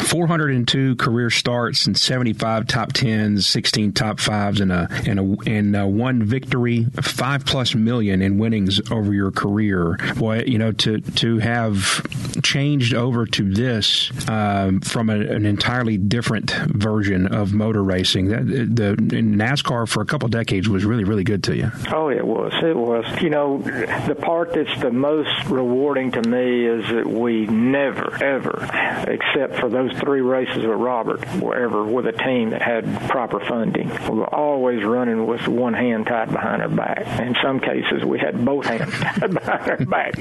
[0.00, 5.76] 402 career starts and 75 top tens, 16 top fives, and a and a and
[5.76, 9.98] a one victory, five plus million in winnings over your career.
[10.16, 12.06] Boy, you know to to have
[12.42, 18.28] changed over to this um, from a, an entirely different version of motor racing.
[18.28, 21.70] That the NASCAR for a couple decades was really really good to you.
[21.92, 22.52] Oh, it was.
[22.62, 23.04] It was.
[23.22, 29.04] You know, the part that's the most rewarding to me is that we never ever,
[29.06, 33.40] except for those three races with Robert, were ever with a team that had proper
[33.40, 33.88] funding.
[34.08, 37.20] We were always running with one hand tied behind our back.
[37.20, 40.14] In some cases, we had both hands tied behind our back.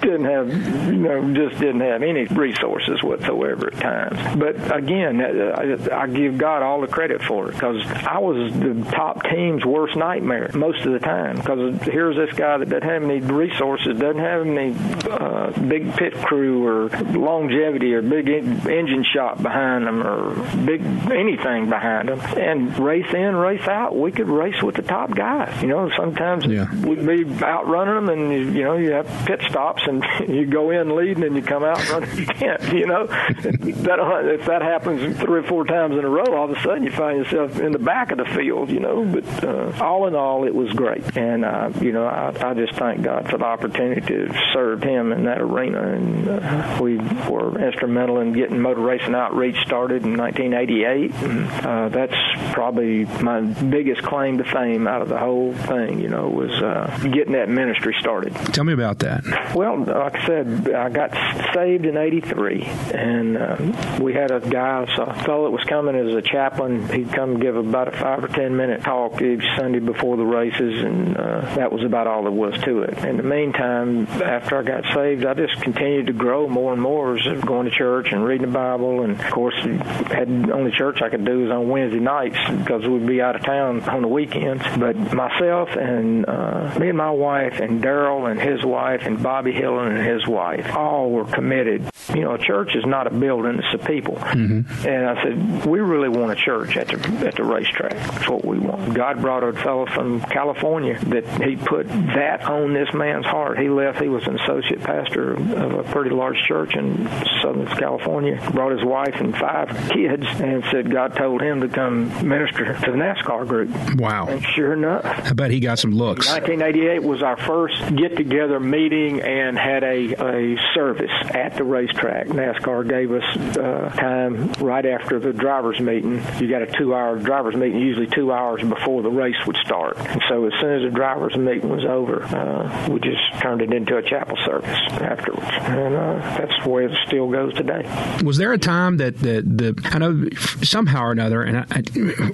[0.00, 0.48] Didn't have,
[0.88, 4.38] you know, just didn't have any resources whatsoever at times.
[4.38, 8.88] But again, I, I give God all the credit for it because I was the
[8.90, 13.02] top team's worst nightmare most of the time because here's this guy that doesn't have
[13.02, 14.74] any resources, doesn't have any
[15.10, 21.68] uh, big pit crew or longevity or big engine shop behind them or big anything
[21.68, 22.20] behind them.
[22.38, 25.60] And race in, race out, we could race with the top guys.
[25.62, 26.72] You know, sometimes yeah.
[26.84, 30.70] we'd be outrunning them, and you, you know you have pit stops, and you go
[30.70, 32.72] in leading, and you come out running tenth.
[32.72, 36.56] You know, that if that happens three or four times in a row, all of
[36.56, 38.70] a sudden you find yourself in the back of the field.
[38.70, 42.50] You know, but uh, all in all, it was great, and uh, you know I,
[42.50, 46.78] I just thank God for the opportunity to serve Him in that arena, and uh,
[46.80, 51.14] we were instrumental in getting motor racing outreach started in 1988.
[51.14, 56.00] And, uh, that's probably my biggest claim to fame out of the whole thing.
[56.00, 58.34] You know, was uh, getting that ministry started.
[58.52, 59.24] Tell me about that.
[59.54, 61.12] Well, like I said, I got
[61.54, 62.62] saved in '83,
[62.94, 66.88] and uh, we had a guy, a fellow that was coming as a chaplain.
[66.88, 70.82] He'd come give about a five or ten minute talk each Sunday before the races,
[70.82, 72.98] and uh, that was about all there was to it.
[73.04, 77.16] In the meantime, after I got saved, I just continued to grow more and more
[77.16, 81.08] as going to church and reading the Bible, and of course, had only church I
[81.08, 84.64] could do was on Wednesday nights because we'd be out of town on the weekends.
[84.78, 89.52] But myself and uh, me and my wife and Darrell and his wife and Bobby
[89.52, 91.88] Hillin and his wife all were committed.
[92.14, 94.16] You know, a church is not a building; it's a people.
[94.16, 94.86] Mm-hmm.
[94.86, 97.92] And I said, we really want a church at the at the racetrack.
[97.92, 98.94] That's what we want.
[98.94, 103.58] God brought a fellow from California that he put that on this man's heart.
[103.58, 104.00] He left.
[104.00, 107.08] He was an associate pastor of a pretty large church in
[107.42, 108.40] Southern California.
[108.52, 112.90] Brought his wife and five kids, and said God told him to come minister to
[112.90, 113.70] the NASCAR group.
[113.98, 114.28] Wow!
[114.28, 116.30] And sure enough, I bet he got some looks.
[116.30, 121.97] 1988 was our first get-together meeting, and had a a service at the racetrack.
[121.98, 126.22] NASCAR gave us uh, time right after the drivers' meeting.
[126.38, 129.98] You got a two-hour drivers' meeting, usually two hours before the race would start.
[129.98, 133.72] And so as soon as the drivers' meeting was over, uh, we just turned it
[133.72, 135.46] into a chapel service afterwards.
[135.50, 137.82] And uh, that's the way it still goes today.
[138.24, 140.28] Was there a time that the, the I know
[140.62, 141.82] somehow or another, and I, I,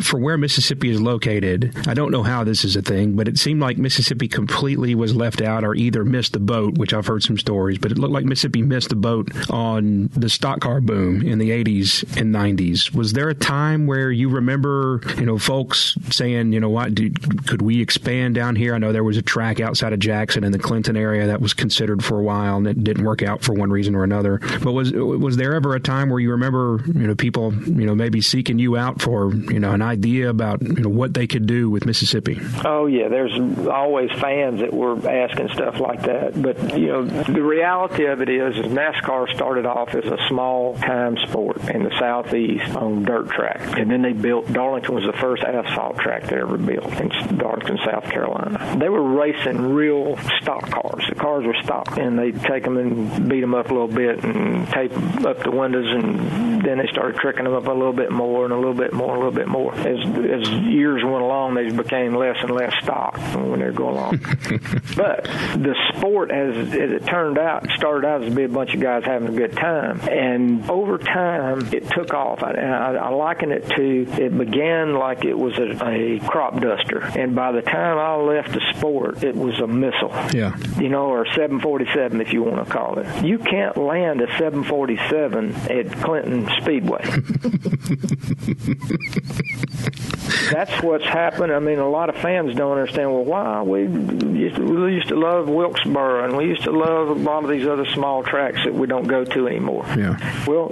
[0.03, 3.39] for where Mississippi is located, I don't know how this is a thing, but it
[3.39, 7.23] seemed like Mississippi completely was left out or either missed the boat, which I've heard
[7.23, 11.23] some stories, but it looked like Mississippi missed the boat on the stock car boom
[11.23, 12.93] in the 80s and 90s.
[12.93, 17.09] Was there a time where you remember, you know, folks saying, you know what, do,
[17.47, 18.75] could we expand down here?
[18.75, 21.55] I know there was a track outside of Jackson in the Clinton area that was
[21.55, 24.41] considered for a while and it didn't work out for one reason or another.
[24.61, 27.95] But was was there ever a time where you remember, you know, people, you know,
[27.95, 31.47] maybe seeking you out for, you know, an idea about, you know, what they could
[31.47, 32.41] do with Mississippi?
[32.65, 33.39] Oh yeah, there's
[33.69, 36.43] always fans that were asking stuff like that.
[36.43, 40.75] But you know, the reality of it is, is NASCAR started off as a small
[40.75, 45.13] time sport in the southeast on dirt track, and then they built Darlington was the
[45.13, 48.77] first asphalt track they ever built in Darlington, South Carolina.
[48.79, 51.05] They were racing real stock cars.
[51.09, 54.25] The cars were stock, and they'd take them and beat them up a little bit
[54.25, 58.11] and tape up the windows, and then they started tricking them up a little bit
[58.11, 59.75] more and a little bit more, and a little bit more.
[59.75, 63.97] As as years went along, they became less and less stock when they were going
[63.97, 64.19] along.
[64.97, 68.75] but the sport, as, as it turned out, started out as to be a bunch
[68.75, 72.43] of guys having good time, and over time, it took off.
[72.43, 77.03] I, I, I liken it to it began like it was a, a crop duster,
[77.03, 80.13] and by the time I left the sport, it was a missile.
[80.33, 80.57] Yeah.
[80.79, 83.25] You know, or 747 if you want to call it.
[83.25, 87.05] You can't land a 747 at Clinton Speedway.
[90.51, 91.53] That's what's happened.
[91.53, 93.13] I mean, a lot of fans don't understand.
[93.13, 97.09] Well, why we used to, we used to love Wilkesboro and we used to love
[97.09, 99.85] a lot of these other small tracks that we don't go go to anymore.
[99.97, 100.45] Yeah.
[100.47, 100.71] Well,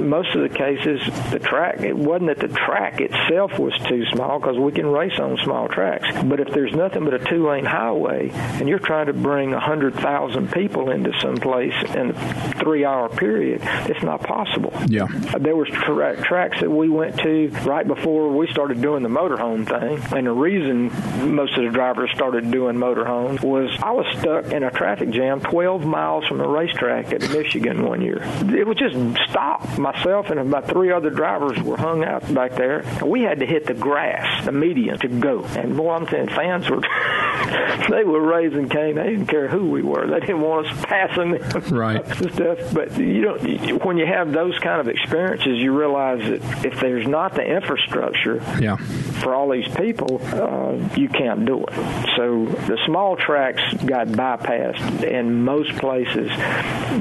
[0.00, 4.38] most of the cases, the track, it wasn't that the track itself was too small
[4.38, 6.06] because we can race on small tracks.
[6.24, 9.56] But if there's nothing but a two lane highway and you're trying to bring a
[9.56, 14.72] 100,000 people into some place in a three hour period, it's not possible.
[14.88, 15.06] Yeah.
[15.38, 19.66] There was tra- tracks that we went to right before we started doing the motorhome
[19.66, 20.16] thing.
[20.16, 20.90] And the reason
[21.34, 25.40] most of the drivers started doing motorhomes was I was stuck in a traffic jam
[25.40, 28.22] 12 miles from the racetrack at Michigan one year.
[28.58, 28.96] It was just
[29.28, 29.78] stop.
[29.78, 32.84] Myself and about three other drivers were hung out back there.
[33.04, 35.44] We had to hit the grass, the median, to go.
[35.44, 36.80] And boy, I'm saying fans were
[37.90, 38.94] they were raising Cain.
[38.94, 40.06] They didn't care who we were.
[40.06, 42.02] They didn't want us passing them right.
[42.22, 42.58] and stuff.
[42.72, 43.84] But you don't.
[43.84, 48.36] When you have those kind of experiences, you realize that if there's not the infrastructure
[48.58, 48.76] yeah.
[48.76, 51.74] for all these people, uh, you can't do it.
[52.16, 56.30] So the small tracks got bypassed in most places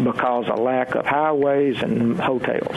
[0.03, 2.75] because of lack of highways and hotels.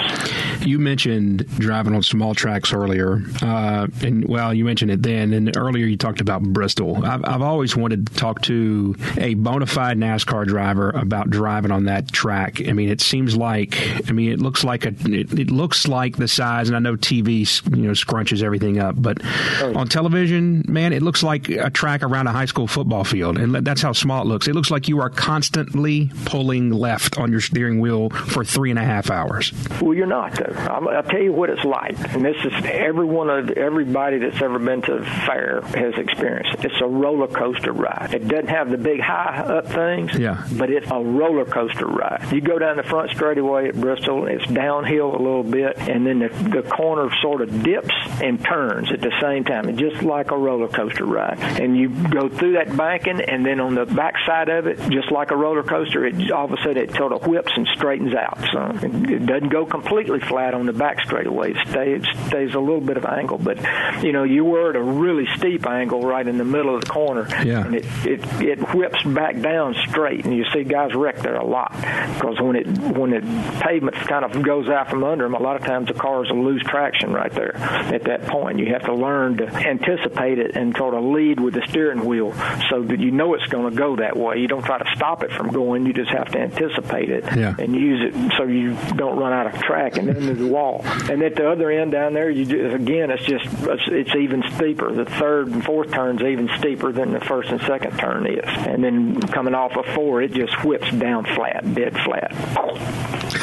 [0.64, 5.56] You mentioned driving on small tracks earlier, uh, and well, you mentioned it then, and
[5.56, 7.04] earlier you talked about Bristol.
[7.04, 11.84] I've, I've always wanted to talk to a bona fide NASCAR driver about driving on
[11.84, 12.60] that track.
[12.66, 13.76] I mean, it seems like,
[14.08, 16.96] I mean, it looks like a, it, it looks like the size, and I know
[16.96, 17.44] TV,
[17.76, 19.18] you know, scrunches everything up, but
[19.60, 19.76] oh.
[19.76, 23.54] on television, man, it looks like a track around a high school football field, and
[23.54, 24.48] that's how small it looks.
[24.48, 28.78] It looks like you are constantly pulling left on your steering wheel for three and
[28.78, 29.52] a half hours.
[29.80, 30.54] Well, you're not though.
[30.58, 34.40] I'll, I'll tell you what it's like, and this is every one of everybody that's
[34.40, 36.64] ever been to the fair has experienced.
[36.64, 38.14] It's a roller coaster ride.
[38.14, 40.46] It doesn't have the big high up things, yeah.
[40.52, 42.30] but it's a roller coaster ride.
[42.32, 46.20] You go down the front straightaway at Bristol, it's downhill a little bit, and then
[46.20, 49.68] the, the corner sort of dips and turns at the same time.
[49.68, 51.38] It's just like a roller coaster ride.
[51.60, 55.10] And you go through that banking, and then on the back side of it, just
[55.10, 58.14] like a roller coaster, it all of a sudden it sort of whips and straightens
[58.14, 58.38] out.
[58.52, 61.52] So it doesn't go completely flat on the back straightaway.
[61.52, 63.58] It stays, stays a little bit of angle, but
[64.02, 66.90] you know you were at a really steep angle right in the middle of the
[66.90, 67.64] corner, yeah.
[67.64, 71.44] and it, it it whips back down straight, and you see guys wreck there a
[71.44, 72.66] lot because when it
[72.96, 75.94] when the pavement kind of goes out from under them, a lot of times the
[75.94, 78.58] cars will lose traction right there at that point.
[78.58, 82.32] You have to learn to anticipate it and sort of lead with the steering wheel
[82.70, 84.38] so that you know it's going to go that way.
[84.38, 87.54] You don't try to stop it from going; you just have to anticipate it yeah.
[87.64, 90.82] And use it so you don't run out of track and then the wall.
[91.10, 93.46] And at the other end down there, you just, again, it's just
[93.88, 94.92] it's even steeper.
[94.92, 98.44] The third and fourth turns even steeper than the first and second turn is.
[98.44, 102.32] And then coming off of four, it just whips down flat, dead flat.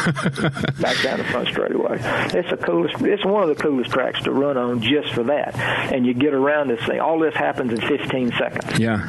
[0.79, 1.97] Back down the front straightaway.
[2.33, 3.01] It's the coolest.
[3.01, 5.55] It's one of the coolest tracks to run on just for that.
[5.93, 6.99] And you get around this thing.
[6.99, 8.79] All this happens in 15 seconds.
[8.79, 9.07] Yeah.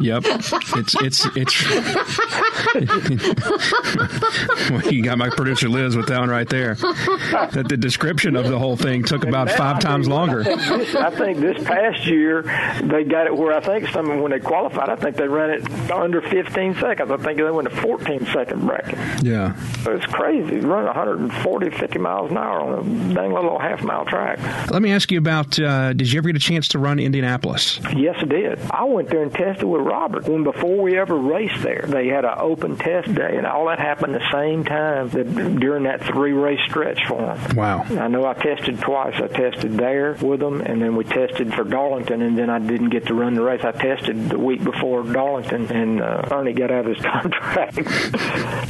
[0.00, 0.22] Yep.
[0.24, 1.70] It's it's it's.
[4.70, 6.74] well, you got my producer Liz with that one right there.
[6.74, 10.40] That the description of the whole thing took about five times longer.
[10.40, 12.42] I think, this, I think this past year
[12.82, 15.90] they got it where I think some when they qualified, I think they ran it
[15.90, 17.10] under 15 seconds.
[17.10, 18.98] I think they went to 14 second bracket.
[19.22, 19.54] Yeah.
[19.86, 20.60] It's crazy.
[20.60, 24.38] Run 140, 50 miles an hour on a dang little half mile track.
[24.70, 25.58] Let me ask you about.
[25.58, 27.80] Uh, did you ever get a chance to run Indianapolis?
[27.96, 28.60] Yes, I did.
[28.70, 31.84] I went there and tested with Robert when before we ever raced there.
[31.86, 35.84] They had an open test day, and all that happened the same time that, during
[35.84, 37.56] that three race stretch for them.
[37.56, 37.82] Wow.
[37.90, 39.14] I know I tested twice.
[39.16, 42.90] I tested there with them, and then we tested for Darlington, and then I didn't
[42.90, 43.64] get to run the race.
[43.64, 47.76] I tested the week before Darlington, and uh, Ernie got out of his contract.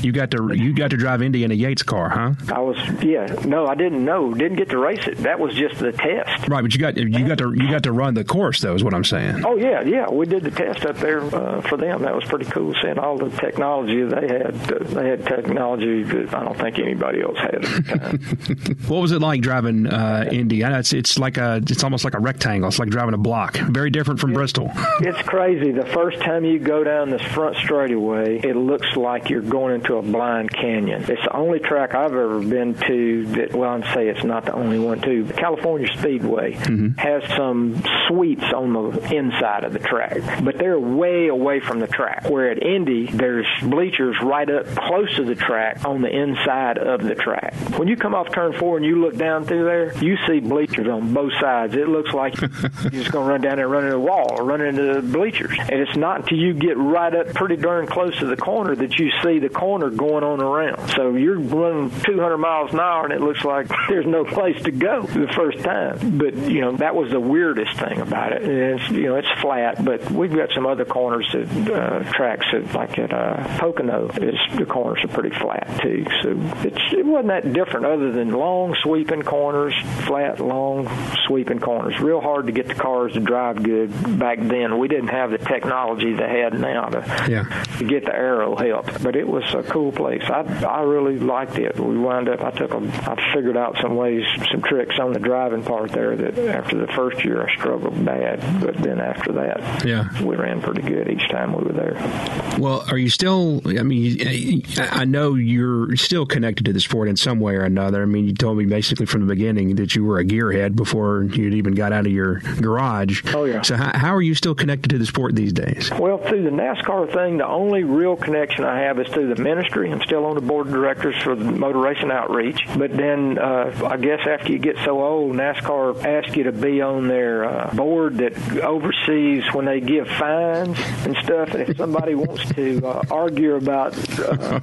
[0.03, 2.33] you got to you got to drive Indy in a Yates car, huh?
[2.53, 3.27] I was yeah.
[3.45, 4.35] No, I didn't know.
[4.35, 5.19] Didn't get to race it.
[5.19, 6.49] That was just the test.
[6.49, 8.75] Right, but you got you got to you got to run the course though.
[8.75, 9.45] Is what I'm saying.
[9.45, 10.11] Oh yeah, yeah.
[10.11, 12.03] We did the test up there uh, for them.
[12.03, 14.73] That was pretty cool seeing all the technology they had.
[14.73, 18.77] Uh, they had technology that I don't think anybody else had at the time.
[18.89, 20.65] what was it like driving uh, Indy?
[20.65, 22.69] I know it's it's like a it's almost like a rectangle.
[22.69, 23.57] It's like driving a block.
[23.57, 24.71] Very different from it, Bristol.
[25.01, 25.73] it's crazy.
[25.73, 29.97] The first time you go down this front straightaway, it looks like you're going into
[29.97, 30.72] a blind canyon.
[31.09, 33.55] It's the only track I've ever been to that.
[33.55, 35.25] Well, I'd say it's not the only one too.
[35.37, 36.99] California Speedway mm-hmm.
[36.99, 41.87] has some suites on the inside of the track, but they're way away from the
[41.87, 42.29] track.
[42.29, 47.03] Where at Indy, there's bleachers right up close to the track on the inside of
[47.03, 47.55] the track.
[47.79, 50.89] When you come off turn four and you look down through there, you see bleachers
[50.89, 51.75] on both sides.
[51.75, 54.35] It looks like you're just going to run down there and run into the wall
[54.37, 55.57] or run into the bleachers.
[55.59, 58.99] And it's not until you get right up pretty darn close to the corner that
[58.99, 60.62] you see the corner going on around.
[60.95, 64.71] So you're running 200 miles an hour and it looks like there's no place to
[64.71, 66.19] go the first time.
[66.19, 68.43] But, you know, that was the weirdest thing about it.
[68.43, 72.47] And it's, you know, it's flat, but we've got some other corners at uh, tracks
[72.53, 76.05] at, like at uh, Pocono, is the corners are pretty flat too.
[76.23, 76.31] So
[76.67, 79.75] it's it wasn't that different other than long sweeping corners,
[80.07, 80.89] flat long
[81.27, 81.99] sweeping corners.
[82.01, 84.79] Real hard to get the cars to drive good back then.
[84.79, 87.45] We didn't have the technology they had now to yeah.
[87.79, 90.23] to get the aero help, but it was a cool place.
[90.25, 91.79] I I really liked it.
[91.79, 92.41] We wound up.
[92.43, 92.77] I took a.
[92.77, 96.93] I figured out some ways, some tricks on the driving part there that after the
[96.93, 101.29] first year I struggled bad, but then after that, yeah, we ran pretty good each
[101.29, 102.57] time we were there.
[102.59, 103.63] Well, are you still?
[103.67, 108.03] I mean, I know you're still connected to the sport in some way or another.
[108.03, 111.25] I mean, you told me basically from the beginning that you were a gearhead before
[111.25, 113.23] you'd even got out of your garage.
[113.35, 113.63] Oh yeah.
[113.63, 115.91] So how, how are you still connected to the sport these days?
[115.91, 119.91] Well, through the NASCAR thing, the only real connection I have is through the ministry.
[119.91, 122.61] I'm still on the board of directors for the Motor Racing Outreach.
[122.77, 126.81] But then uh, I guess after you get so old, NASCAR asks you to be
[126.81, 131.55] on their uh, board that oversees when they give fines and stuff.
[131.55, 134.61] And if somebody wants to uh, argue about uh,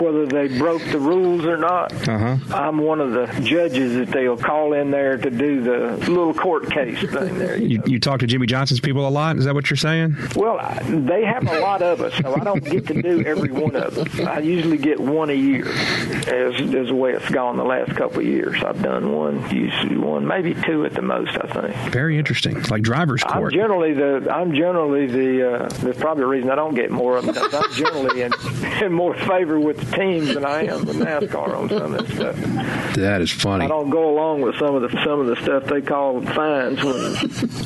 [0.00, 2.36] whether they broke the rules or not, uh-huh.
[2.54, 6.70] I'm one of the judges that they'll call in there to do the little court
[6.70, 7.56] case thing there.
[7.56, 9.36] You, you, you talk to Jimmie Johnson's people a lot?
[9.36, 10.16] Is that what you're saying?
[10.36, 13.76] Well, they have a lot of us, so I don't get to do every one
[13.76, 14.28] of them.
[14.28, 18.20] I usually get one a year, as, as the way it's gone the last couple
[18.20, 18.62] of years.
[18.62, 21.36] I've done one, usually one, maybe two at the most.
[21.36, 21.92] I think.
[21.92, 23.52] Very interesting, It's like driver's court.
[23.52, 24.28] I'm generally the.
[24.32, 25.54] I'm generally the.
[25.54, 28.32] Uh, there's probably a reason I don't get more of them I'm generally in,
[28.82, 32.16] in more favor with the teams than I am with NASCAR on some of this
[32.16, 32.36] stuff.
[32.96, 33.64] That is funny.
[33.64, 36.82] I don't go along with some of the some of the stuff they call fines.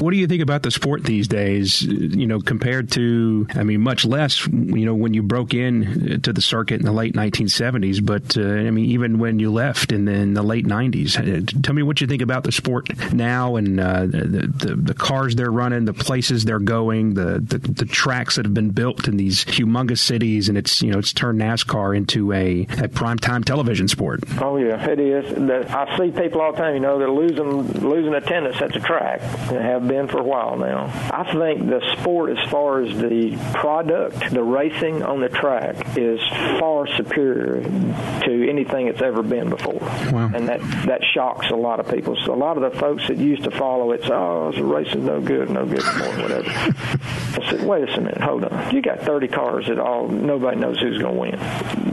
[0.00, 1.82] what do you think about the sport these days?
[1.82, 4.46] You know, compared to, I mean, much less.
[4.46, 8.42] You know, when you broke in to the circuit in the late 1970s, but uh,
[8.42, 11.18] I mean, even when you left in the, in the late 90s.
[11.18, 14.94] Uh, tell me what you think about the sport now and uh, the, the, the
[14.94, 19.08] cars they're running, the places they're going, the, the the tracks that have been built
[19.08, 23.18] in these humongous cities, and it's you know it's turned NASCAR into a, a prime
[23.18, 24.22] time television sport.
[24.40, 25.24] Oh yeah, it is.
[25.70, 26.74] I see people all the time.
[26.74, 30.56] You know, they're losing losing attendance at the track and have been for a while
[30.56, 30.84] now.
[31.12, 36.20] I think the sport, as far as the product, the racing on the track, is
[36.60, 39.80] far superior to anything it's ever been before.
[39.80, 40.30] Wow.
[40.34, 42.16] And that that shocks a lot of people.
[42.24, 45.04] So a lot of the folks that used to follow it say, "Oh, the racing's
[45.04, 48.74] no good, no good anymore, whatever." I said, "Wait a minute, hold on.
[48.74, 51.38] You got 30 cars that all nobody knows who's going to win.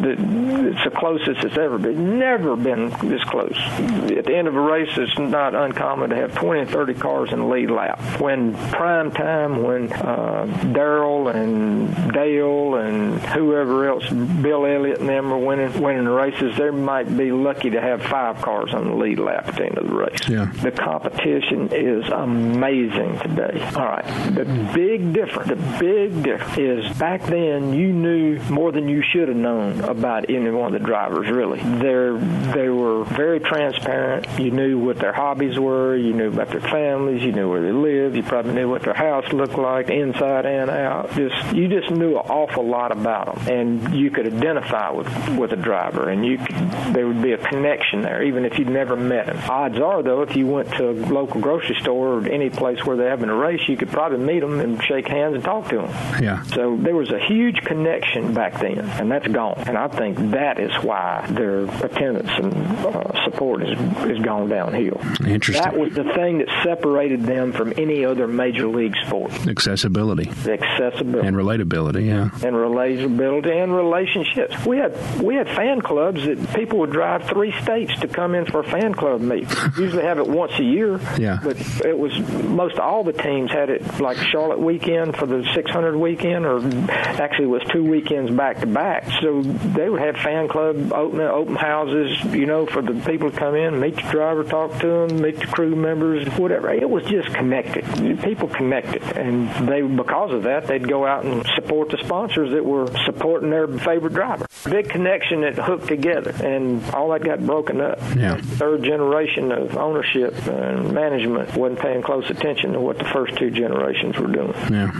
[0.01, 2.19] It's the closest it's ever been.
[2.19, 3.57] Never been this close.
[3.57, 7.31] At the end of a race, it's not uncommon to have 20 and 30 cars
[7.31, 7.99] in the lead lap.
[8.19, 15.31] When prime time, when uh, Darrell and Dale and whoever else, Bill Elliott and them
[15.31, 18.95] are winning winning the races, they might be lucky to have five cars on the
[18.95, 20.29] lead lap at the end of the race.
[20.29, 20.45] Yeah.
[20.45, 23.61] The competition is amazing today.
[23.75, 24.05] All right.
[24.33, 29.27] The big difference, the big difference is back then you knew more than you should
[29.27, 31.29] have known about any one of the drivers.
[31.29, 34.27] Really, they they were very transparent.
[34.39, 35.95] You knew what their hobbies were.
[35.95, 37.21] You knew about their families.
[37.23, 38.15] You knew where they lived.
[38.15, 41.11] You probably knew what their house looked like inside and out.
[41.13, 45.51] Just you just knew an awful lot about them, and you could identify with with
[45.51, 46.55] a driver, and you could,
[46.93, 49.37] there would be a connection there, even if you'd never met him.
[49.49, 52.97] Odds are, though, if you went to a local grocery store or any place where
[52.97, 55.77] they're having a race, you could probably meet them and shake hands and talk to
[55.77, 56.23] them.
[56.23, 56.43] Yeah.
[56.43, 59.63] So there was a huge connection back then, and that's gone.
[59.67, 62.53] And I think that is why their attendance and
[62.85, 64.99] uh, support has, has gone downhill.
[65.25, 65.63] Interesting.
[65.63, 69.31] That was the thing that separated them from any other major league sport.
[69.47, 70.25] Accessibility.
[70.25, 71.27] The accessibility.
[71.27, 72.29] And relatability, yeah.
[72.45, 74.55] And relatability and relationships.
[74.65, 78.45] We had we had fan clubs that people would drive three states to come in
[78.45, 79.47] for a fan club meet.
[79.77, 80.99] Usually have it once a year.
[81.17, 81.39] Yeah.
[81.43, 85.95] But it was most all the teams had it like Charlotte weekend for the 600
[85.97, 89.07] weekend, or actually it was two weekends back to back.
[89.21, 93.37] So they would have fan club open open houses, you know, for the people to
[93.37, 96.71] come in, meet the driver, talk to them, meet the crew members, whatever.
[96.71, 97.85] It was just connected.
[98.21, 102.63] People connected, and they because of that they'd go out and support the sponsors that
[102.63, 104.45] were supporting their favorite driver.
[104.65, 107.99] Big connection that hooked together, and all that got broken up.
[108.17, 108.35] Yeah.
[108.41, 113.51] Third generation of ownership and management wasn't paying close attention to what the first two
[113.51, 114.53] generations were doing.
[114.69, 114.91] Yeah.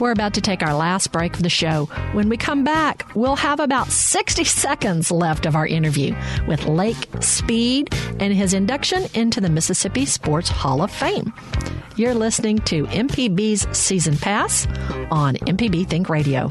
[0.00, 1.84] We're about to take our last break of the show.
[2.12, 6.16] When we come back, we'll have about 60 seconds left of our interview
[6.48, 11.32] with Lake Speed and his induction into the Mississippi Sports Hall of Fame.
[11.96, 14.66] You're listening to MPB's Season Pass
[15.10, 16.50] on MPB Think Radio.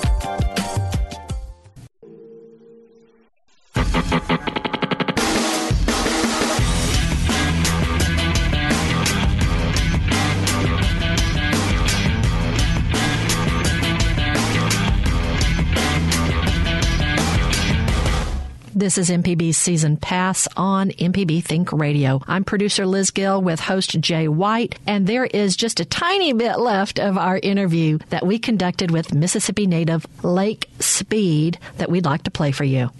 [18.91, 22.21] This is MPB's Season Pass on MPB Think Radio.
[22.27, 26.59] I'm producer Liz Gill with host Jay White, and there is just a tiny bit
[26.59, 32.23] left of our interview that we conducted with Mississippi native Lake Speed that we'd like
[32.23, 32.91] to play for you.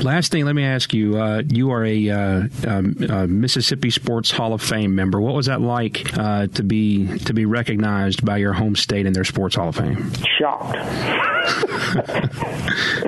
[0.00, 1.18] Last thing, let me ask you.
[1.18, 5.20] Uh, you are a, uh, um, a, Mississippi Sports Hall of Fame member.
[5.20, 9.12] What was that like uh, to be to be recognized by your home state in
[9.12, 10.10] their Sports Hall of Fame?
[10.38, 10.78] Shocked.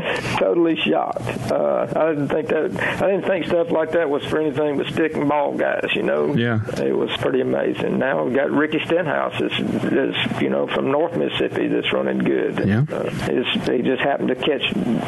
[0.39, 1.21] totally shocked.
[1.51, 3.03] Uh, I didn't think that.
[3.03, 5.91] I didn't think stuff like that was for anything but stick and ball guys.
[5.95, 6.35] You know.
[6.35, 6.61] Yeah.
[6.81, 7.99] It was pretty amazing.
[7.99, 9.53] Now we've got Ricky Stenhouse, is,
[9.93, 12.67] is you know from North Mississippi that's running good.
[12.67, 12.85] Yeah.
[12.91, 13.11] Uh,
[13.73, 14.63] he just happened to catch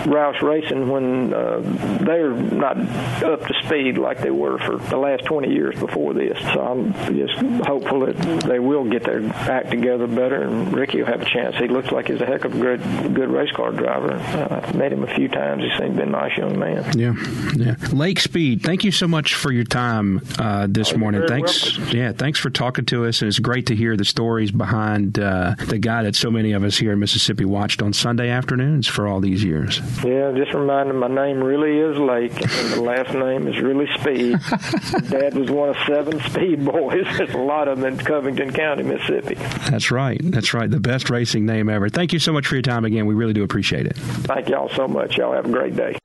[0.06, 1.60] Roush Racing when uh,
[2.02, 2.78] they're not
[3.22, 6.38] up to speed like they were for the last 20 years before this.
[6.52, 7.34] So I'm just
[7.66, 11.56] hopeful that they will get their act together better, and Ricky will have a chance.
[11.56, 12.80] He looks like he's a heck of a good,
[13.14, 14.12] good race car driver.
[14.12, 15.62] Uh, I've met him a few times.
[15.62, 16.98] He seems to be a nice young man.
[16.98, 17.14] Yeah,
[17.54, 17.76] yeah.
[17.92, 21.22] Lake Speed, thank you so much for your time uh, this oh, morning.
[21.26, 21.96] Thanks, welcome.
[21.96, 25.54] yeah, thanks for talking to us, and it's great to hear the stories behind uh,
[25.66, 29.06] the guy that so many of us here in Mississippi watched on Sunday afternoons for
[29.06, 29.80] all these years.
[30.04, 34.38] Yeah, just reminding my name really is Lake, and the last name is really Speed.
[35.10, 37.04] Dad was one of seven Speed boys.
[37.16, 39.34] There's a lot of them in Covington County, Mississippi.
[39.70, 40.20] That's right.
[40.22, 40.70] That's right.
[40.70, 41.88] The best racing name ever.
[41.88, 43.06] Thank you so much for your time again.
[43.06, 43.96] We really do appreciate it.
[43.96, 44.93] Thank y'all so much.
[44.94, 45.98] Y'all have a great day.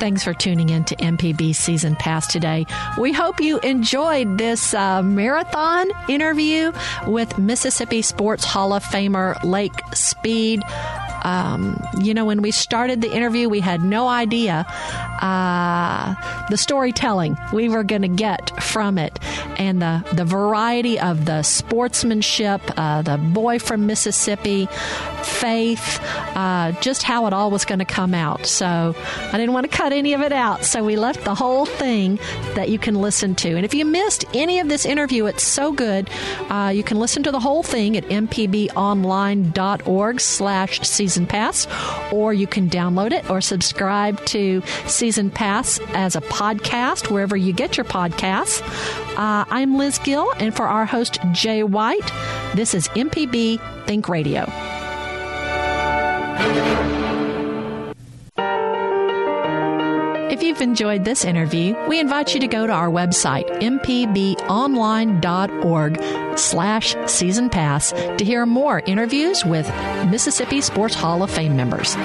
[0.00, 2.64] Thanks for tuning in to MPB Season Pass today.
[2.98, 6.72] We hope you enjoyed this uh, marathon interview
[7.06, 10.62] with Mississippi Sports Hall of Famer Lake Speed.
[11.22, 14.64] Um, you know, when we started the interview, we had no idea
[15.20, 16.14] uh,
[16.48, 19.18] the storytelling we were going to get from it
[19.58, 24.68] and the, the variety of the sportsmanship, uh, the boy from Mississippi,
[25.22, 26.00] faith,
[26.34, 28.46] uh, just how it all was going to come out.
[28.46, 30.64] So I didn't want to cut any of it out.
[30.64, 32.18] So we left the whole thing
[32.54, 33.56] that you can listen to.
[33.56, 36.08] And if you missed any of this interview, it's so good.
[36.48, 41.66] Uh, you can listen to the whole thing at mpbonline.org slash season pass,
[42.12, 44.62] or you can download it or subscribe to
[45.10, 48.62] Season Pass as a podcast wherever you get your podcasts.
[49.16, 52.12] Uh, I'm Liz Gill, and for our host, Jay White,
[52.54, 54.42] this is MPB Think Radio.
[60.30, 66.94] If you've enjoyed this interview, we invite you to go to our website, mpbonline.org slash
[67.10, 69.66] season pass to hear more interviews with
[70.08, 71.96] Mississippi Sports Hall of Fame members.